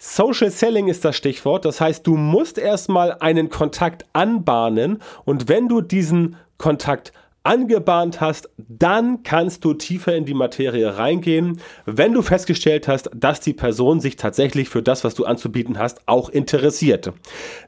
Social 0.01 0.49
Selling 0.49 0.87
ist 0.87 1.03
das 1.03 1.17
Stichwort. 1.17 1.65
Das 1.65 1.81
heißt, 1.81 2.07
du 2.07 2.15
musst 2.15 2.57
erstmal 2.57 3.17
einen 3.19 3.49
Kontakt 3.49 4.05
anbahnen 4.13 5.01
und 5.25 5.49
wenn 5.49 5.67
du 5.67 5.81
diesen 5.81 6.37
Kontakt 6.57 7.11
angebahnt 7.43 8.21
hast, 8.21 8.49
dann 8.57 9.23
kannst 9.23 9.65
du 9.65 9.73
tiefer 9.73 10.15
in 10.15 10.25
die 10.25 10.33
Materie 10.33 10.97
reingehen, 10.97 11.59
wenn 11.85 12.13
du 12.13 12.21
festgestellt 12.21 12.87
hast, 12.87 13.09
dass 13.13 13.41
die 13.41 13.53
Person 13.53 13.99
sich 13.99 14.15
tatsächlich 14.15 14.69
für 14.69 14.81
das, 14.81 15.03
was 15.03 15.15
du 15.15 15.25
anzubieten 15.25 15.77
hast, 15.77 16.07
auch 16.07 16.29
interessiert. 16.29 17.11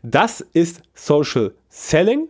Das 0.01 0.41
ist 0.53 0.82
Social 0.94 1.53
Selling 1.70 2.29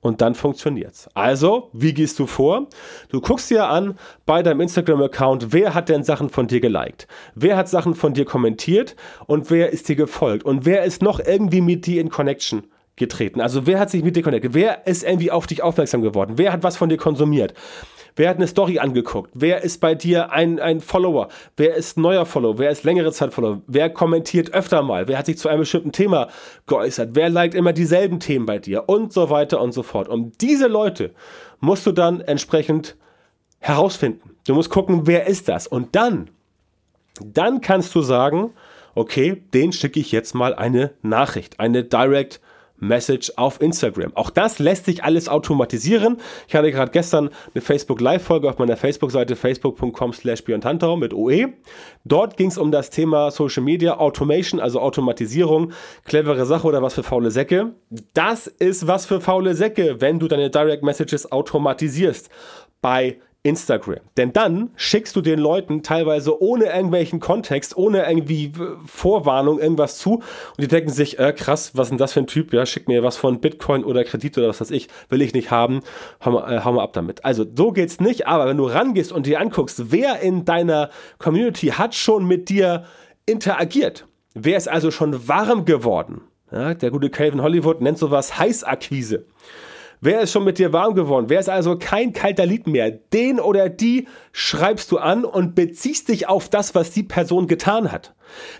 und 0.00 0.20
dann 0.20 0.34
funktioniert's. 0.34 1.08
Also, 1.14 1.70
wie 1.72 1.92
gehst 1.94 2.18
du 2.18 2.26
vor? 2.26 2.68
Du 3.08 3.20
guckst 3.20 3.50
dir 3.50 3.68
an 3.68 3.98
bei 4.26 4.42
deinem 4.42 4.60
Instagram-Account, 4.60 5.52
wer 5.52 5.74
hat 5.74 5.88
denn 5.88 6.04
Sachen 6.04 6.30
von 6.30 6.46
dir 6.46 6.60
geliked? 6.60 7.06
Wer 7.34 7.56
hat 7.56 7.68
Sachen 7.68 7.94
von 7.94 8.14
dir 8.14 8.24
kommentiert 8.24 8.96
und 9.26 9.50
wer 9.50 9.70
ist 9.70 9.88
dir 9.88 9.96
gefolgt? 9.96 10.44
Und 10.44 10.64
wer 10.64 10.84
ist 10.84 11.02
noch 11.02 11.20
irgendwie 11.20 11.60
mit 11.60 11.86
dir 11.86 12.00
in 12.00 12.10
Connection? 12.10 12.64
getreten? 12.98 13.40
Also 13.40 13.66
wer 13.66 13.78
hat 13.78 13.90
sich 13.90 14.02
mit 14.02 14.16
dir 14.16 14.22
connected? 14.22 14.54
Wer 14.54 14.86
ist 14.86 15.04
irgendwie 15.04 15.30
auf 15.30 15.46
dich 15.46 15.62
aufmerksam 15.62 16.02
geworden? 16.02 16.34
Wer 16.36 16.52
hat 16.52 16.62
was 16.62 16.76
von 16.76 16.88
dir 16.88 16.98
konsumiert? 16.98 17.54
Wer 18.16 18.30
hat 18.30 18.36
eine 18.36 18.46
Story 18.46 18.78
angeguckt? 18.78 19.30
Wer 19.34 19.62
ist 19.62 19.80
bei 19.80 19.94
dir 19.94 20.32
ein, 20.32 20.60
ein 20.60 20.80
Follower? 20.80 21.28
Wer 21.56 21.74
ist 21.74 21.96
neuer 21.96 22.26
Follower? 22.26 22.58
Wer 22.58 22.70
ist 22.70 22.84
längere 22.84 23.12
Zeit 23.12 23.32
Follower? 23.32 23.62
Wer 23.66 23.90
kommentiert 23.90 24.54
öfter 24.54 24.82
mal? 24.82 25.08
Wer 25.08 25.18
hat 25.18 25.26
sich 25.26 25.38
zu 25.38 25.48
einem 25.48 25.60
bestimmten 25.60 25.92
Thema 25.92 26.28
geäußert? 26.66 27.10
Wer 27.14 27.28
liked 27.30 27.54
immer 27.54 27.72
dieselben 27.72 28.20
Themen 28.20 28.46
bei 28.46 28.58
dir? 28.58 28.88
Und 28.88 29.12
so 29.12 29.30
weiter 29.30 29.60
und 29.60 29.72
so 29.72 29.82
fort. 29.82 30.08
Und 30.08 30.40
diese 30.40 30.66
Leute 30.66 31.12
musst 31.60 31.86
du 31.86 31.92
dann 31.92 32.20
entsprechend 32.20 32.96
herausfinden. 33.58 34.36
Du 34.46 34.54
musst 34.54 34.70
gucken, 34.70 35.06
wer 35.06 35.26
ist 35.26 35.48
das? 35.48 35.66
Und 35.66 35.94
dann, 35.94 36.30
dann 37.22 37.60
kannst 37.60 37.94
du 37.94 38.02
sagen, 38.02 38.52
okay, 38.94 39.42
den 39.54 39.72
schicke 39.72 40.00
ich 40.00 40.12
jetzt 40.12 40.34
mal 40.34 40.54
eine 40.54 40.92
Nachricht, 41.02 41.60
eine 41.60 41.84
Direct 41.84 42.40
Message 42.80 43.32
auf 43.36 43.60
Instagram. 43.60 44.12
Auch 44.14 44.30
das 44.30 44.58
lässt 44.58 44.84
sich 44.84 45.04
alles 45.04 45.28
automatisieren. 45.28 46.18
Ich 46.46 46.54
hatte 46.54 46.70
gerade 46.70 46.92
gestern 46.92 47.30
eine 47.54 47.62
Facebook 47.62 48.00
Live-Folge 48.00 48.48
auf 48.48 48.58
meiner 48.58 48.76
Facebook-Seite 48.76 49.36
facebook.com 49.36 50.12
slash 50.12 50.44
mit 50.46 51.14
OE. 51.14 51.48
Dort 52.04 52.36
ging 52.36 52.48
es 52.48 52.58
um 52.58 52.70
das 52.70 52.90
Thema 52.90 53.30
Social 53.30 53.62
Media 53.62 53.98
Automation, 53.98 54.60
also 54.60 54.80
Automatisierung. 54.80 55.72
Clevere 56.04 56.46
Sache 56.46 56.66
oder 56.66 56.82
was 56.82 56.94
für 56.94 57.02
faule 57.02 57.30
Säcke? 57.30 57.74
Das 58.14 58.46
ist 58.46 58.86
was 58.86 59.06
für 59.06 59.20
faule 59.20 59.54
Säcke, 59.54 60.00
wenn 60.00 60.18
du 60.18 60.28
deine 60.28 60.50
Direct 60.50 60.82
Messages 60.82 61.30
automatisierst. 61.30 62.30
Bei 62.80 63.18
Instagram. 63.48 64.00
Denn 64.16 64.32
dann 64.32 64.70
schickst 64.76 65.16
du 65.16 65.20
den 65.20 65.38
Leuten 65.38 65.82
teilweise 65.82 66.40
ohne 66.40 66.66
irgendwelchen 66.66 67.20
Kontext, 67.20 67.76
ohne 67.76 68.08
irgendwie 68.08 68.46
äh, 68.46 68.76
Vorwarnung 68.86 69.58
irgendwas 69.58 69.98
zu 69.98 70.16
und 70.16 70.24
die 70.60 70.68
denken 70.68 70.90
sich, 70.90 71.18
äh, 71.18 71.32
krass, 71.32 71.72
was 71.74 71.86
ist 71.86 71.90
denn 71.90 71.98
das 71.98 72.12
für 72.12 72.20
ein 72.20 72.26
Typ? 72.26 72.52
Ja, 72.52 72.66
schick 72.66 72.88
mir 72.88 73.02
was 73.02 73.16
von 73.16 73.40
Bitcoin 73.40 73.84
oder 73.84 74.04
Kredit 74.04 74.36
oder 74.38 74.48
was 74.48 74.60
weiß 74.60 74.70
ich, 74.70 74.88
will 75.08 75.22
ich 75.22 75.32
nicht 75.32 75.50
haben, 75.50 75.80
hau 76.24 76.30
mal, 76.32 76.52
äh, 76.52 76.64
hau 76.64 76.72
mal 76.72 76.82
ab 76.82 76.92
damit. 76.92 77.24
Also 77.24 77.44
so 77.56 77.72
geht's 77.72 78.00
nicht, 78.00 78.26
aber 78.26 78.46
wenn 78.46 78.56
du 78.56 78.66
rangehst 78.66 79.12
und 79.12 79.26
dir 79.26 79.40
anguckst, 79.40 79.90
wer 79.90 80.20
in 80.20 80.44
deiner 80.44 80.90
Community 81.18 81.68
hat 81.68 81.94
schon 81.94 82.26
mit 82.26 82.48
dir 82.48 82.84
interagiert, 83.26 84.06
wer 84.34 84.56
ist 84.56 84.68
also 84.68 84.90
schon 84.90 85.26
warm 85.28 85.64
geworden? 85.64 86.22
Ja, 86.50 86.74
der 86.74 86.90
gute 86.90 87.10
Calvin 87.10 87.42
Hollywood 87.42 87.80
nennt 87.80 87.98
sowas 87.98 88.38
Heißakquise. 88.38 89.26
Wer 90.00 90.20
ist 90.20 90.32
schon 90.32 90.44
mit 90.44 90.58
dir 90.58 90.72
warm 90.72 90.94
geworden? 90.94 91.28
Wer 91.28 91.40
ist 91.40 91.48
also 91.48 91.76
kein 91.76 92.12
kalter 92.12 92.46
Lied 92.46 92.66
mehr? 92.66 92.90
Den 92.90 93.40
oder 93.40 93.68
die 93.68 94.06
schreibst 94.32 94.92
du 94.92 94.98
an 94.98 95.24
und 95.24 95.54
beziehst 95.54 96.08
dich 96.08 96.28
auf 96.28 96.48
das, 96.48 96.74
was 96.74 96.90
die 96.92 97.02
Person 97.02 97.48
getan 97.48 97.90
hat. 97.90 98.14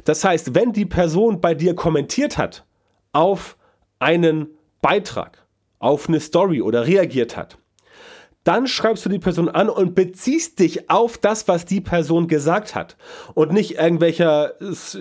Das 0.05 0.25
heißt, 0.25 0.55
wenn 0.55 0.73
die 0.73 0.87
Person 0.87 1.41
bei 1.41 1.55
dir 1.55 1.75
kommentiert 1.75 2.39
hat 2.39 2.65
auf 3.13 3.57
einen 4.01 4.49
Beitrag, 4.81 5.47
auf 5.79 6.09
eine 6.09 6.21
Story 6.21 6.61
oder 6.61 6.87
reagiert 6.87 7.37
hat, 7.37 7.59
dann 8.45 8.67
schreibst 8.67 9.05
du 9.05 9.11
die 9.11 9.19
Person 9.19 9.49
an 9.49 9.69
und 9.69 9.95
beziehst 9.95 10.59
dich 10.59 10.89
auf 10.89 11.19
das, 11.19 11.49
was 11.49 11.67
die 11.67 11.83
Person 11.83 12.29
gesagt 12.29 12.75
hat. 12.75 12.97
Und 13.35 13.53
nicht 13.53 13.79
irgendwelcher 13.79 14.55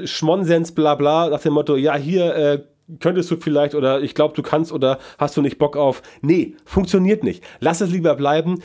Schmonsens, 0.06 0.74
bla 0.74 0.96
bla, 0.96 1.29
nach 1.29 1.41
dem 1.41 1.53
Motto, 1.53 1.77
ja, 1.77 1.96
hier, 1.96 2.36
äh, 2.36 2.63
könntest 3.00 3.29
du 3.32 3.38
vielleicht 3.38 3.75
oder 3.75 4.01
ich 4.01 4.15
glaube, 4.15 4.36
du 4.36 4.41
kannst 4.41 4.72
oder 4.72 5.00
hast 5.17 5.38
du 5.38 5.41
nicht 5.41 5.58
Bock 5.58 5.77
auf. 5.77 6.01
Nee, 6.22 6.56
funktioniert 6.65 7.24
nicht. 7.24 7.44
Lass 7.60 7.82
es 7.82 7.91
lieber 7.91 8.15
bleiben. 8.15 8.62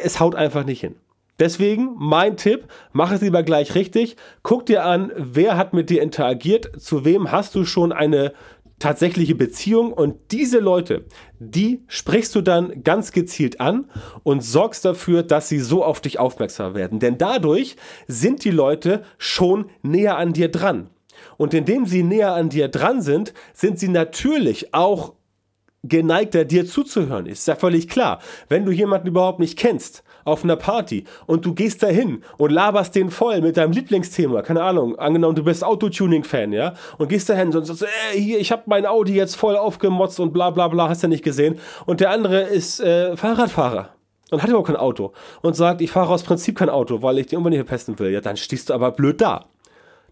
Es 0.00 0.20
haut 0.20 0.34
einfach 0.34 0.64
nicht 0.64 0.80
hin. 0.80 0.96
Deswegen 1.38 1.94
mein 1.96 2.36
Tipp, 2.36 2.66
mach 2.92 3.12
es 3.12 3.20
lieber 3.20 3.44
gleich 3.44 3.74
richtig. 3.76 4.16
Guck 4.42 4.66
dir 4.66 4.84
an, 4.84 5.12
wer 5.16 5.56
hat 5.56 5.72
mit 5.72 5.88
dir 5.88 6.02
interagiert, 6.02 6.80
zu 6.80 7.04
wem 7.04 7.30
hast 7.30 7.54
du 7.54 7.64
schon 7.64 7.92
eine 7.92 8.32
tatsächliche 8.78 9.34
Beziehung 9.34 9.92
und 9.92 10.16
diese 10.30 10.58
Leute, 10.58 11.04
die 11.38 11.82
sprichst 11.88 12.34
du 12.34 12.42
dann 12.42 12.82
ganz 12.84 13.12
gezielt 13.12 13.60
an 13.60 13.90
und 14.22 14.42
sorgst 14.42 14.84
dafür, 14.84 15.22
dass 15.22 15.48
sie 15.48 15.58
so 15.58 15.84
auf 15.84 16.00
dich 16.00 16.18
aufmerksam 16.18 16.74
werden. 16.74 16.98
Denn 17.00 17.18
dadurch 17.18 17.76
sind 18.06 18.44
die 18.44 18.50
Leute 18.50 19.02
schon 19.18 19.70
näher 19.82 20.16
an 20.16 20.32
dir 20.32 20.48
dran. 20.48 20.90
Und 21.36 21.54
indem 21.54 21.86
sie 21.86 22.02
näher 22.02 22.34
an 22.34 22.48
dir 22.48 22.68
dran 22.68 23.02
sind, 23.02 23.32
sind 23.52 23.78
sie 23.78 23.88
natürlich 23.88 24.74
auch 24.74 25.14
geneigter, 25.84 26.44
dir 26.44 26.66
zuzuhören. 26.66 27.26
Ist 27.26 27.46
ja 27.46 27.56
völlig 27.56 27.88
klar. 27.88 28.20
Wenn 28.48 28.64
du 28.64 28.72
jemanden 28.72 29.08
überhaupt 29.08 29.38
nicht 29.38 29.58
kennst, 29.58 30.02
auf 30.24 30.44
einer 30.44 30.56
Party 30.56 31.04
und 31.26 31.46
du 31.46 31.54
gehst 31.54 31.82
dahin 31.82 32.22
und 32.36 32.50
laberst 32.50 32.94
den 32.94 33.10
voll 33.10 33.40
mit 33.40 33.56
deinem 33.56 33.72
Lieblingsthema, 33.72 34.42
keine 34.42 34.62
Ahnung, 34.62 34.98
angenommen 34.98 35.34
du 35.34 35.42
bist 35.42 35.64
Autotuning-Fan, 35.64 36.52
ja, 36.52 36.74
und 36.98 37.08
gehst 37.08 37.28
dahin 37.30 37.54
und 37.56 37.64
sagst, 37.64 37.86
ey, 38.12 38.22
hier, 38.22 38.38
ich 38.38 38.52
hab 38.52 38.66
mein 38.66 38.86
Audi 38.86 39.14
jetzt 39.14 39.36
voll 39.36 39.56
aufgemotzt 39.56 40.20
und 40.20 40.32
bla 40.32 40.50
bla 40.50 40.68
bla, 40.68 40.88
hast 40.88 41.02
du 41.02 41.06
ja 41.06 41.08
nicht 41.08 41.24
gesehen. 41.24 41.58
Und 41.86 42.00
der 42.00 42.10
andere 42.10 42.42
ist 42.42 42.80
äh, 42.80 43.16
Fahrradfahrer 43.16 43.90
und 44.30 44.42
hat 44.42 44.48
überhaupt 44.48 44.68
kein 44.68 44.76
Auto 44.76 45.12
und 45.40 45.56
sagt, 45.56 45.80
ich 45.80 45.90
fahre 45.90 46.12
aus 46.12 46.22
Prinzip 46.22 46.58
kein 46.58 46.68
Auto, 46.68 47.02
weil 47.02 47.18
ich 47.18 47.26
die 47.26 47.36
Umwelt 47.36 47.52
nicht 47.52 47.66
verpesten 47.66 47.98
will. 47.98 48.10
Ja, 48.10 48.20
dann 48.20 48.36
stehst 48.36 48.68
du 48.68 48.74
aber 48.74 48.90
blöd 48.92 49.20
da. 49.20 49.46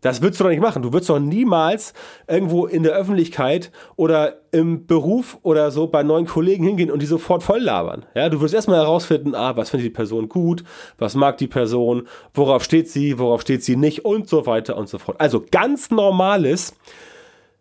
Das 0.06 0.22
würdest 0.22 0.38
du 0.38 0.44
doch 0.44 0.50
nicht 0.50 0.62
machen. 0.62 0.82
Du 0.82 0.92
würdest 0.92 1.10
doch 1.10 1.18
niemals 1.18 1.92
irgendwo 2.28 2.66
in 2.66 2.84
der 2.84 2.92
Öffentlichkeit 2.92 3.72
oder 3.96 4.36
im 4.52 4.86
Beruf 4.86 5.36
oder 5.42 5.72
so 5.72 5.88
bei 5.88 6.04
neuen 6.04 6.26
Kollegen 6.26 6.64
hingehen 6.64 6.92
und 6.92 7.02
die 7.02 7.06
sofort 7.06 7.42
voll 7.42 7.58
labern. 7.58 8.06
Ja, 8.14 8.28
du 8.28 8.40
wirst 8.40 8.54
erstmal 8.54 8.78
herausfinden, 8.78 9.34
ah, 9.34 9.56
was 9.56 9.70
findet 9.70 9.86
die 9.86 9.90
Person 9.90 10.28
gut, 10.28 10.62
was 10.96 11.16
mag 11.16 11.38
die 11.38 11.48
Person, 11.48 12.06
worauf 12.34 12.62
steht 12.62 12.88
sie, 12.88 13.18
worauf 13.18 13.40
steht 13.40 13.64
sie 13.64 13.75
nicht 13.75 14.04
und 14.04 14.28
so 14.28 14.46
weiter 14.46 14.76
und 14.76 14.88
so 14.88 14.98
fort. 14.98 15.20
Also 15.20 15.44
ganz 15.50 15.90
normales 15.90 16.76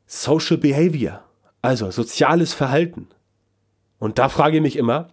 Social 0.05 0.59
Behavior, 0.59 1.21
also 1.63 1.89
soziales 1.89 2.53
Verhalten. 2.53 3.07
Und 3.97 4.19
da 4.19 4.29
frage 4.29 4.57
ich 4.57 4.61
mich 4.61 4.75
immer, 4.75 5.07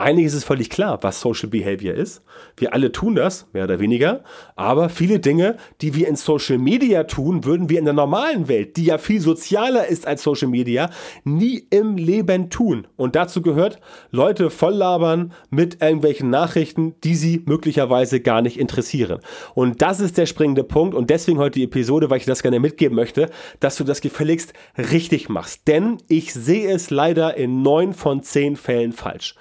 Einiges 0.00 0.32
ist 0.32 0.44
völlig 0.44 0.70
klar, 0.70 0.98
was 1.02 1.20
Social 1.20 1.50
Behavior 1.50 1.94
ist. 1.94 2.22
Wir 2.56 2.72
alle 2.72 2.90
tun 2.90 3.16
das, 3.16 3.46
mehr 3.52 3.64
oder 3.64 3.80
weniger. 3.80 4.24
Aber 4.56 4.88
viele 4.88 5.20
Dinge, 5.20 5.58
die 5.82 5.94
wir 5.94 6.08
in 6.08 6.16
Social 6.16 6.56
Media 6.56 7.04
tun, 7.04 7.44
würden 7.44 7.68
wir 7.68 7.78
in 7.78 7.84
der 7.84 7.92
normalen 7.92 8.48
Welt, 8.48 8.78
die 8.78 8.86
ja 8.86 8.96
viel 8.96 9.20
sozialer 9.20 9.88
ist 9.88 10.06
als 10.06 10.22
Social 10.22 10.48
Media, 10.48 10.88
nie 11.24 11.66
im 11.68 11.98
Leben 11.98 12.48
tun. 12.48 12.86
Und 12.96 13.14
dazu 13.14 13.42
gehört, 13.42 13.78
Leute 14.10 14.48
voll 14.48 14.72
labern 14.72 15.34
mit 15.50 15.82
irgendwelchen 15.82 16.30
Nachrichten, 16.30 16.94
die 17.04 17.14
sie 17.14 17.42
möglicherweise 17.44 18.20
gar 18.20 18.40
nicht 18.40 18.58
interessieren. 18.58 19.20
Und 19.54 19.82
das 19.82 20.00
ist 20.00 20.16
der 20.16 20.24
springende 20.24 20.64
Punkt. 20.64 20.94
Und 20.94 21.10
deswegen 21.10 21.38
heute 21.38 21.58
die 21.58 21.64
Episode, 21.64 22.08
weil 22.08 22.16
ich 22.16 22.24
das 22.24 22.40
gerne 22.40 22.58
mitgeben 22.58 22.96
möchte, 22.96 23.28
dass 23.60 23.76
du 23.76 23.84
das 23.84 24.00
gefälligst 24.00 24.54
richtig 24.78 25.28
machst. 25.28 25.68
Denn 25.68 25.98
ich 26.08 26.32
sehe 26.32 26.72
es 26.72 26.88
leider 26.88 27.36
in 27.36 27.60
neun 27.60 27.92
von 27.92 28.22
zehn 28.22 28.56
Fällen 28.56 28.92
falsch. 28.92 29.34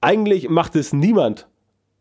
Eigentlich 0.00 0.48
macht 0.48 0.76
es 0.76 0.92
niemand 0.92 1.46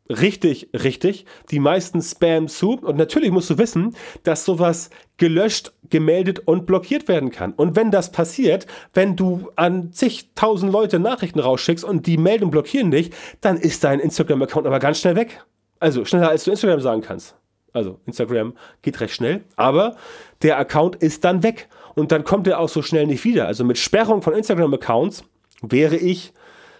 richtig, 0.10 0.70
richtig. 0.74 1.26
Die 1.52 1.60
meisten 1.60 2.02
spam 2.02 2.48
zu. 2.48 2.74
Und 2.74 2.98
natürlich 2.98 3.32
musst 3.32 3.50
du 3.50 3.58
wissen, 3.58 3.96
dass 4.24 4.46
sowas 4.46 4.90
gelöscht, 5.18 5.74
gemeldet 5.90 6.40
und 6.46 6.66
blockiert 6.66 7.08
werden 7.08 7.32
kann. 7.32 7.54
Und 7.54 7.76
wenn 7.76 7.92
das 7.92 8.12
passiert, 8.12 8.66
wenn 8.94 9.16
du 9.16 9.50
an 9.56 9.92
zigtausend 9.94 10.72
Leute 10.72 11.00
Nachrichten 11.00 11.40
rausschickst 11.40 11.84
und 11.84 12.06
die 12.06 12.18
melden 12.18 12.46
und 12.46 12.52
blockieren 12.52 12.92
dich, 12.92 13.12
dann 13.42 13.58
ist 13.58 13.84
dein 13.84 14.00
Instagram-Account 14.00 14.68
aber 14.68 14.80
ganz 14.80 15.00
schnell 15.00 15.16
weg. 15.16 15.44
Also 15.80 16.06
schneller 16.06 16.30
als 16.30 16.44
du 16.44 16.52
Instagram 16.52 16.82
sagen 16.82 17.02
kannst. 17.02 17.36
Also 17.74 18.00
Instagram 18.06 18.54
geht 18.82 19.02
recht 19.02 19.14
schnell, 19.14 19.44
aber 19.58 19.98
der 20.42 20.58
Account 20.58 20.96
ist 20.96 21.26
dann 21.26 21.44
weg. 21.44 21.68
Und 21.94 22.12
dann 22.12 22.24
kommt 22.24 22.48
er 22.48 22.60
auch 22.60 22.70
so 22.70 22.82
schnell 22.82 23.06
nicht 23.06 23.26
wieder. 23.26 23.48
Also 23.48 23.64
mit 23.66 23.78
Sperrung 23.78 24.22
von 24.22 24.34
Instagram-Accounts 24.34 25.24
wäre 25.62 25.98
ich 25.98 26.34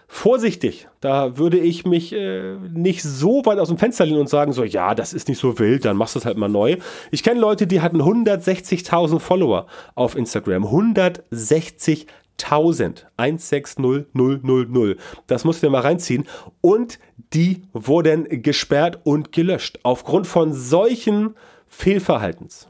vorsichtig. 0.08 0.88
Da 1.00 1.36
würde 1.38 1.58
ich 1.58 1.84
mich 1.84 2.12
äh, 2.12 2.56
nicht 2.72 3.02
so 3.02 3.44
weit 3.44 3.58
aus 3.58 3.68
dem 3.68 3.78
Fenster 3.78 4.06
lehnen 4.06 4.20
und 4.20 4.28
sagen, 4.28 4.52
so, 4.52 4.64
ja, 4.64 4.94
das 4.94 5.12
ist 5.12 5.28
nicht 5.28 5.38
so 5.38 5.58
wild, 5.58 5.84
dann 5.84 5.96
machst 5.96 6.14
du 6.14 6.20
es 6.20 6.24
halt 6.24 6.36
mal 6.36 6.48
neu. 6.48 6.76
Ich 7.10 7.22
kenne 7.22 7.40
Leute, 7.40 7.66
die 7.66 7.80
hatten 7.80 8.00
160.000 8.00 9.18
Follower 9.18 9.66
auf 9.94 10.16
Instagram. 10.16 10.64
160.000. 10.64 12.06
160000. 13.16 14.98
Das 15.26 15.44
musst 15.44 15.62
du 15.62 15.66
dir 15.66 15.70
mal 15.70 15.80
reinziehen. 15.80 16.26
Und 16.60 16.98
die 17.32 17.62
wurden 17.72 18.42
gesperrt 18.42 19.00
und 19.04 19.32
gelöscht. 19.32 19.78
Aufgrund 19.82 20.26
von 20.26 20.52
solchen 20.52 21.34
Fehlverhaltens. 21.66 22.68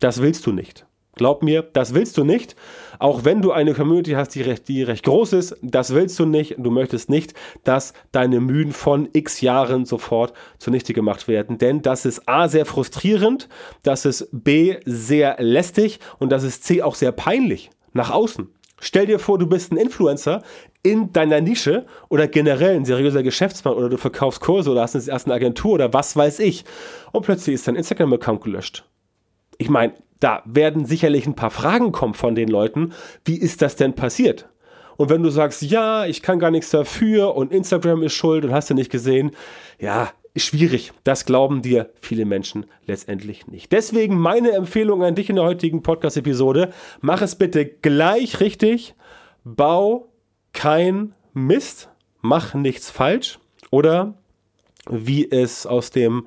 Das 0.00 0.22
willst 0.22 0.46
du 0.46 0.52
nicht. 0.52 0.85
Glaub 1.16 1.42
mir, 1.42 1.62
das 1.62 1.94
willst 1.94 2.18
du 2.18 2.24
nicht. 2.24 2.54
Auch 2.98 3.24
wenn 3.24 3.40
du 3.40 3.50
eine 3.50 3.72
Community 3.72 4.12
hast, 4.12 4.34
die 4.34 4.42
recht, 4.42 4.68
die 4.68 4.82
recht 4.82 5.02
groß 5.04 5.32
ist, 5.32 5.56
das 5.62 5.94
willst 5.94 6.18
du 6.18 6.26
nicht. 6.26 6.56
Du 6.58 6.70
möchtest 6.70 7.08
nicht, 7.08 7.32
dass 7.64 7.94
deine 8.12 8.38
Mühen 8.38 8.70
von 8.70 9.08
x 9.14 9.40
Jahren 9.40 9.86
sofort 9.86 10.34
zunichte 10.58 10.92
gemacht 10.92 11.26
werden. 11.26 11.56
Denn 11.56 11.80
das 11.80 12.04
ist 12.04 12.28
A 12.28 12.48
sehr 12.48 12.66
frustrierend, 12.66 13.48
das 13.82 14.04
ist 14.04 14.28
B 14.30 14.76
sehr 14.84 15.36
lästig 15.38 16.00
und 16.18 16.30
das 16.30 16.42
ist 16.42 16.64
C 16.64 16.82
auch 16.82 16.94
sehr 16.94 17.12
peinlich 17.12 17.70
nach 17.94 18.10
außen. 18.10 18.48
Stell 18.78 19.06
dir 19.06 19.18
vor, 19.18 19.38
du 19.38 19.46
bist 19.46 19.72
ein 19.72 19.78
Influencer 19.78 20.42
in 20.82 21.12
deiner 21.12 21.40
Nische 21.40 21.86
oder 22.10 22.28
generell 22.28 22.76
ein 22.76 22.84
seriöser 22.84 23.22
Geschäftsmann 23.22 23.72
oder 23.72 23.88
du 23.88 23.96
verkaufst 23.96 24.40
Kurse 24.40 24.70
oder 24.70 24.82
hast 24.82 25.08
eine 25.08 25.34
Agentur 25.34 25.72
oder 25.72 25.94
was 25.94 26.14
weiß 26.14 26.40
ich. 26.40 26.66
Und 27.12 27.24
plötzlich 27.24 27.54
ist 27.54 27.66
dein 27.66 27.76
Instagram-Account 27.76 28.42
gelöscht. 28.42 28.84
Ich 29.56 29.70
meine, 29.70 29.94
da 30.20 30.42
werden 30.44 30.84
sicherlich 30.84 31.26
ein 31.26 31.36
paar 31.36 31.50
Fragen 31.50 31.92
kommen 31.92 32.14
von 32.14 32.34
den 32.34 32.48
Leuten. 32.48 32.92
Wie 33.24 33.36
ist 33.36 33.62
das 33.62 33.76
denn 33.76 33.94
passiert? 33.94 34.48
Und 34.96 35.10
wenn 35.10 35.22
du 35.22 35.30
sagst, 35.30 35.62
ja, 35.62 36.06
ich 36.06 36.22
kann 36.22 36.38
gar 36.38 36.50
nichts 36.50 36.70
dafür 36.70 37.34
und 37.34 37.52
Instagram 37.52 38.02
ist 38.02 38.14
schuld 38.14 38.44
und 38.44 38.52
hast 38.52 38.70
du 38.70 38.74
nicht 38.74 38.90
gesehen, 38.90 39.32
ja, 39.78 40.10
schwierig. 40.36 40.92
Das 41.04 41.24
glauben 41.26 41.62
dir 41.62 41.90
viele 42.00 42.24
Menschen 42.24 42.66
letztendlich 42.86 43.46
nicht. 43.46 43.72
Deswegen 43.72 44.18
meine 44.18 44.52
Empfehlung 44.52 45.02
an 45.02 45.14
dich 45.14 45.30
in 45.30 45.36
der 45.36 45.44
heutigen 45.44 45.82
Podcast-Episode: 45.82 46.72
Mach 47.00 47.22
es 47.22 47.36
bitte 47.36 47.66
gleich 47.66 48.40
richtig. 48.40 48.94
Bau 49.44 50.08
kein 50.52 51.14
Mist. 51.32 51.90
Mach 52.20 52.54
nichts 52.54 52.90
falsch. 52.90 53.38
Oder 53.70 54.14
wie 54.88 55.30
es 55.30 55.66
aus 55.66 55.90
dem 55.90 56.26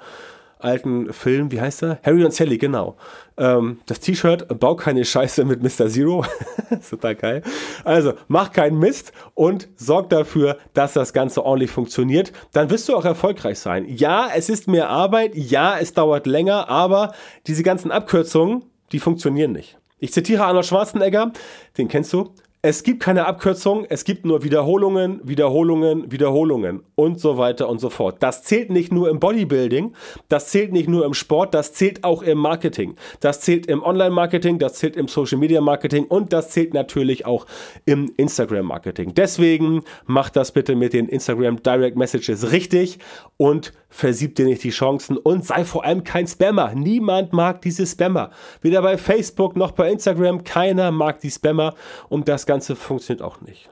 alten 0.60 1.12
Film, 1.14 1.52
wie 1.52 1.62
heißt 1.62 1.84
er? 1.84 2.00
Harry 2.04 2.24
und 2.24 2.34
Sally, 2.34 2.58
genau. 2.58 2.98
Ähm, 3.38 3.80
das 3.86 4.02
T-Shirt, 4.02 4.60
bau 4.60 4.76
keine 4.76 5.06
Scheiße 5.06 5.46
mit 5.46 5.64
Mr. 5.64 5.88
Zero. 5.88 6.26
total 6.90 7.16
geil. 7.16 7.42
Also, 7.86 8.14
mach 8.28 8.52
keinen 8.52 8.78
Mist 8.78 9.14
und 9.34 9.70
sorg 9.78 10.10
dafür, 10.10 10.58
dass 10.74 10.94
das 10.94 11.14
Ganze 11.14 11.44
ordentlich 11.46 11.72
funktioniert. 11.72 12.34
Dann 12.52 12.70
wirst 12.70 12.90
du 12.90 12.96
auch 12.96 13.06
erfolgreich 13.06 13.58
sein. 13.58 13.86
Ja, 13.88 14.30
es 14.36 14.50
ist 14.50 14.68
mehr 14.68 14.90
Arbeit. 14.90 15.34
Ja, 15.34 15.80
es 15.80 15.94
dauert 15.94 16.28
länger, 16.28 16.70
aber 16.70 17.14
diese 17.48 17.64
ganzen 17.64 17.92
Abkürzungen, 17.92 18.66
die 18.92 19.00
funktionieren 19.00 19.54
nicht. 19.54 19.78
Ich 20.00 20.14
zitiere 20.14 20.46
Arnold 20.46 20.66
Schwarzenegger, 20.66 21.32
den 21.78 21.88
kennst 21.88 22.14
du. 22.14 22.34
Es 22.62 22.84
gibt 22.84 23.00
keine 23.02 23.26
Abkürzung, 23.26 23.86
es 23.88 24.04
gibt 24.04 24.26
nur 24.26 24.44
Wiederholungen, 24.44 25.22
Wiederholungen, 25.24 26.12
Wiederholungen 26.12 26.84
und 26.96 27.18
so 27.18 27.38
weiter 27.38 27.70
und 27.70 27.80
so 27.80 27.90
fort. 27.90 28.18
Das 28.20 28.44
zählt 28.44 28.70
nicht 28.70 28.92
nur 28.92 29.10
im 29.10 29.22
Bodybuilding, 29.22 29.94
das 30.28 30.50
zählt 30.50 30.74
nicht 30.74 30.90
nur 30.90 31.06
im 31.06 31.14
Sport, 31.14 31.54
das 31.54 31.72
zählt 31.72 32.04
auch 32.04 32.22
im 32.22 32.38
Marketing. 32.38 32.96
Das 33.22 33.40
zählt 33.40 33.68
im 33.68 33.82
Online-Marketing, 33.82 34.60
das 34.60 34.74
zählt 34.74 34.98
im 34.98 35.08
Social-Media-Marketing 35.08 36.04
und 36.04 36.34
das 36.34 36.50
zählt 36.50 36.74
natürlich 36.74 37.26
auch 37.26 37.46
im 37.86 38.12
Instagram-Marketing. 38.18 39.14
Deswegen 39.14 39.86
macht 40.06 40.36
das 40.36 40.52
bitte 40.52 40.76
mit 40.76 40.92
den 40.92 41.08
Instagram 41.08 41.64
Direct 41.64 41.96
Messages 41.96 42.52
richtig 42.52 43.00
und 43.38 43.72
versiebt 43.88 44.38
dir 44.38 44.46
nicht 44.46 44.64
die 44.64 44.70
Chancen 44.70 45.18
und 45.18 45.46
sei 45.46 45.64
vor 45.64 45.86
allem 45.86 46.04
kein 46.04 46.28
Spammer. 46.28 46.74
Niemand 46.76 47.32
mag 47.32 47.62
diese 47.62 47.88
Spammer. 47.88 48.32
Weder 48.62 48.82
bei 48.82 48.98
Facebook 48.98 49.56
noch 49.56 49.72
bei 49.72 49.90
Instagram. 49.90 50.44
Keiner 50.44 50.92
mag 50.92 51.22
die 51.22 51.32
Spammer 51.32 51.74
und 52.10 52.28
das 52.28 52.46
Ganze 52.50 52.76
funktioniert 52.76 53.22
auch 53.22 53.42
nicht. 53.42 53.70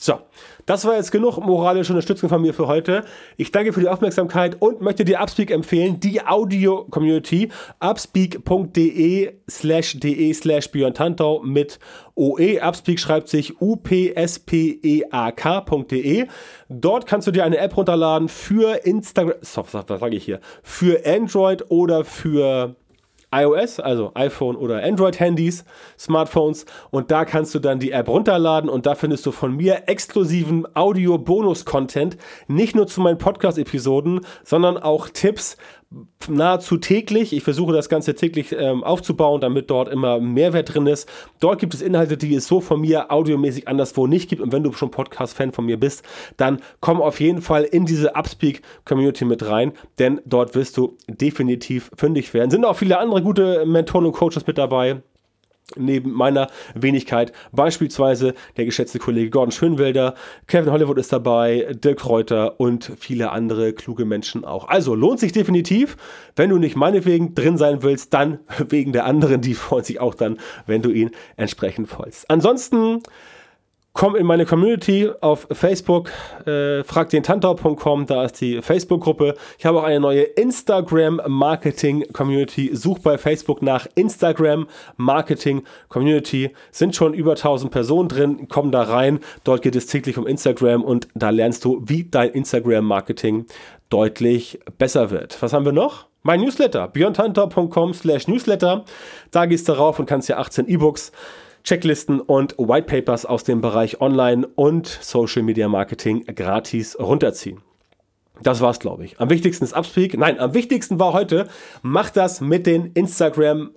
So, 0.00 0.20
das 0.66 0.84
war 0.84 0.94
jetzt 0.94 1.10
genug 1.10 1.38
moralische 1.38 1.92
Unterstützung 1.92 2.28
von 2.28 2.42
mir 2.42 2.52
für 2.52 2.68
heute. 2.68 3.04
Ich 3.36 3.50
danke 3.52 3.72
für 3.72 3.80
die 3.80 3.88
Aufmerksamkeit 3.88 4.60
und 4.60 4.82
möchte 4.82 5.04
dir 5.04 5.20
Upspeak 5.20 5.50
empfehlen, 5.50 5.98
die 5.98 6.24
Audio-Community, 6.24 7.50
upspeak.de 7.80 9.32
slash 9.50 9.98
de 9.98 10.32
slash 10.34 10.70
Björn 10.70 10.92
Tantau 10.92 11.40
mit 11.42 11.80
OE. 12.14 12.60
Upspeak 12.62 13.00
schreibt 13.00 13.28
sich 13.28 13.60
upspeak.de. 13.60 15.06
Dort 16.68 17.06
kannst 17.06 17.26
du 17.26 17.30
dir 17.32 17.44
eine 17.44 17.56
App 17.56 17.76
runterladen 17.76 18.28
für 18.28 18.84
Instagram, 18.84 19.36
was 19.40 19.72
sage 19.72 20.14
ich 20.14 20.24
hier, 20.24 20.38
für 20.62 21.04
Android 21.06 21.64
oder 21.70 22.04
für 22.04 22.76
iOS, 23.34 23.80
also 23.80 24.12
iPhone 24.14 24.56
oder 24.56 24.82
Android-Handys, 24.82 25.64
Smartphones. 25.98 26.64
Und 26.90 27.10
da 27.10 27.24
kannst 27.24 27.54
du 27.54 27.58
dann 27.58 27.78
die 27.78 27.92
App 27.92 28.08
runterladen 28.08 28.70
und 28.70 28.86
da 28.86 28.94
findest 28.94 29.26
du 29.26 29.32
von 29.32 29.56
mir 29.56 29.82
exklusiven 29.86 30.66
Audio-Bonus-Content. 30.74 32.16
Nicht 32.46 32.74
nur 32.74 32.86
zu 32.86 33.00
meinen 33.00 33.18
Podcast-Episoden, 33.18 34.20
sondern 34.44 34.78
auch 34.78 35.08
Tipps, 35.08 35.56
nahezu 36.28 36.76
täglich. 36.76 37.32
Ich 37.32 37.42
versuche 37.42 37.72
das 37.72 37.88
Ganze 37.88 38.14
täglich 38.14 38.52
ähm, 38.52 38.84
aufzubauen, 38.84 39.40
damit 39.40 39.70
dort 39.70 39.88
immer 39.88 40.20
Mehrwert 40.20 40.74
drin 40.74 40.86
ist. 40.86 41.08
Dort 41.40 41.58
gibt 41.60 41.72
es 41.74 41.80
Inhalte, 41.80 42.16
die 42.16 42.34
es 42.34 42.46
so 42.46 42.60
von 42.60 42.80
mir 42.80 43.10
audiomäßig 43.10 43.68
anderswo 43.68 44.06
nicht 44.06 44.28
gibt. 44.28 44.42
Und 44.42 44.52
wenn 44.52 44.62
du 44.62 44.72
schon 44.72 44.90
Podcast-Fan 44.90 45.52
von 45.52 45.64
mir 45.64 45.78
bist, 45.80 46.04
dann 46.36 46.60
komm 46.80 47.00
auf 47.00 47.20
jeden 47.20 47.40
Fall 47.40 47.64
in 47.64 47.86
diese 47.86 48.14
Upspeak-Community 48.14 49.24
mit 49.24 49.46
rein, 49.48 49.72
denn 49.98 50.20
dort 50.26 50.54
wirst 50.54 50.76
du 50.76 50.96
definitiv 51.08 51.90
fündig 51.96 52.34
werden. 52.34 52.50
Sind 52.50 52.64
auch 52.64 52.76
viele 52.76 52.98
andere 52.98 53.22
gute 53.22 53.64
Mentoren 53.64 54.06
und 54.06 54.12
Coaches 54.12 54.46
mit 54.46 54.58
dabei 54.58 55.02
neben 55.76 56.12
meiner 56.12 56.48
Wenigkeit 56.74 57.32
beispielsweise 57.52 58.34
der 58.56 58.64
geschätzte 58.64 58.98
Kollege 58.98 59.30
Gordon 59.30 59.52
Schönwelder, 59.52 60.14
Kevin 60.46 60.72
Hollywood 60.72 60.98
ist 60.98 61.12
dabei, 61.12 61.74
Dirk 61.82 61.98
Kräuter 61.98 62.58
und 62.60 62.92
viele 62.98 63.30
andere 63.32 63.72
kluge 63.72 64.04
Menschen 64.04 64.44
auch. 64.44 64.68
Also 64.68 64.94
lohnt 64.94 65.20
sich 65.20 65.32
definitiv. 65.32 65.96
Wenn 66.36 66.50
du 66.50 66.58
nicht 66.58 66.76
meinetwegen 66.76 67.34
drin 67.34 67.58
sein 67.58 67.82
willst, 67.82 68.14
dann 68.14 68.38
wegen 68.68 68.92
der 68.92 69.04
anderen, 69.04 69.40
die 69.40 69.54
freuen 69.54 69.84
sich 69.84 70.00
auch 70.00 70.14
dann, 70.14 70.38
wenn 70.66 70.82
du 70.82 70.90
ihn 70.90 71.10
entsprechend 71.36 71.88
folgst. 71.88 72.30
Ansonsten 72.30 73.02
Komm 73.98 74.14
in 74.14 74.26
meine 74.26 74.46
Community 74.46 75.10
auf 75.22 75.48
Facebook, 75.50 76.10
äh, 76.46 76.84
fragdentantau.com, 76.84 78.06
da 78.06 78.26
ist 78.26 78.40
die 78.40 78.62
Facebook-Gruppe. 78.62 79.34
Ich 79.58 79.66
habe 79.66 79.80
auch 79.80 79.82
eine 79.82 79.98
neue 79.98 80.22
Instagram-Marketing-Community. 80.22 82.76
Such 82.76 83.00
bei 83.00 83.18
Facebook 83.18 83.60
nach 83.60 83.88
Instagram 83.96 84.68
Marketing 84.98 85.64
Community. 85.88 86.52
Sind 86.70 86.94
schon 86.94 87.12
über 87.12 87.32
1000 87.32 87.72
Personen 87.72 88.08
drin, 88.08 88.46
komm 88.48 88.70
da 88.70 88.82
rein. 88.82 89.18
Dort 89.42 89.62
geht 89.62 89.74
es 89.74 89.86
täglich 89.86 90.16
um 90.16 90.28
Instagram 90.28 90.84
und 90.84 91.08
da 91.16 91.30
lernst 91.30 91.64
du, 91.64 91.82
wie 91.84 92.04
dein 92.04 92.30
Instagram-Marketing 92.30 93.46
deutlich 93.90 94.60
besser 94.78 95.10
wird. 95.10 95.42
Was 95.42 95.52
haben 95.52 95.64
wir 95.64 95.72
noch? 95.72 96.06
Mein 96.22 96.40
Newsletter, 96.40 96.86
björntantau.com 96.86 97.94
slash 97.94 98.28
Newsletter. 98.28 98.84
Da 99.32 99.46
gehst 99.46 99.68
du 99.68 99.72
rauf 99.72 99.98
und 99.98 100.06
kannst 100.06 100.28
dir 100.28 100.38
18 100.38 100.68
E-Books 100.68 101.10
Checklisten 101.64 102.20
und 102.20 102.56
White 102.58 102.86
Papers 102.86 103.26
aus 103.26 103.44
dem 103.44 103.60
Bereich 103.60 104.00
Online 104.00 104.46
und 104.54 104.86
Social 104.86 105.42
Media 105.42 105.68
Marketing 105.68 106.24
gratis 106.24 106.98
runterziehen. 106.98 107.60
Das 108.42 108.60
war's, 108.60 108.78
glaube 108.78 109.04
ich. 109.04 109.20
Am 109.20 109.30
wichtigsten 109.30 109.64
ist 109.64 109.76
Upspeak. 109.76 110.16
Nein, 110.16 110.38
am 110.38 110.54
wichtigsten 110.54 110.98
war 110.98 111.12
heute, 111.12 111.48
mach 111.82 112.10
das 112.10 112.40
mit 112.40 112.66
den 112.66 112.92
Instagram 112.92 113.70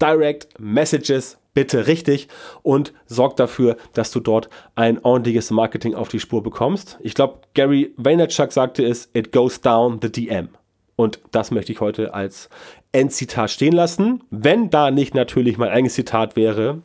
Direct 0.00 0.48
Messages 0.60 1.38
bitte 1.54 1.88
richtig 1.88 2.28
und 2.62 2.92
sorg 3.06 3.36
dafür, 3.36 3.76
dass 3.92 4.12
du 4.12 4.20
dort 4.20 4.48
ein 4.76 5.02
ordentliches 5.02 5.50
Marketing 5.50 5.94
auf 5.94 6.08
die 6.08 6.20
Spur 6.20 6.40
bekommst. 6.40 6.98
Ich 7.00 7.14
glaube, 7.14 7.40
Gary 7.54 7.92
Vaynerchuk 7.96 8.52
sagte 8.52 8.86
es, 8.86 9.10
it 9.12 9.32
goes 9.32 9.60
down 9.60 9.98
the 10.00 10.12
DM. 10.12 10.50
Und 10.94 11.20
das 11.32 11.50
möchte 11.50 11.72
ich 11.72 11.80
heute 11.80 12.14
als 12.14 12.48
Endzitat 12.92 13.50
stehen 13.50 13.72
lassen. 13.72 14.22
Wenn 14.30 14.70
da 14.70 14.92
nicht 14.92 15.14
natürlich 15.14 15.58
mein 15.58 15.70
eigenes 15.70 15.94
Zitat 15.94 16.36
wäre, 16.36 16.82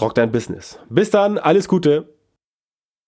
rock 0.00 0.14
dein 0.14 0.30
Business. 0.30 0.78
Bis 0.88 1.10
dann, 1.10 1.38
alles 1.38 1.68
Gute. 1.68 2.08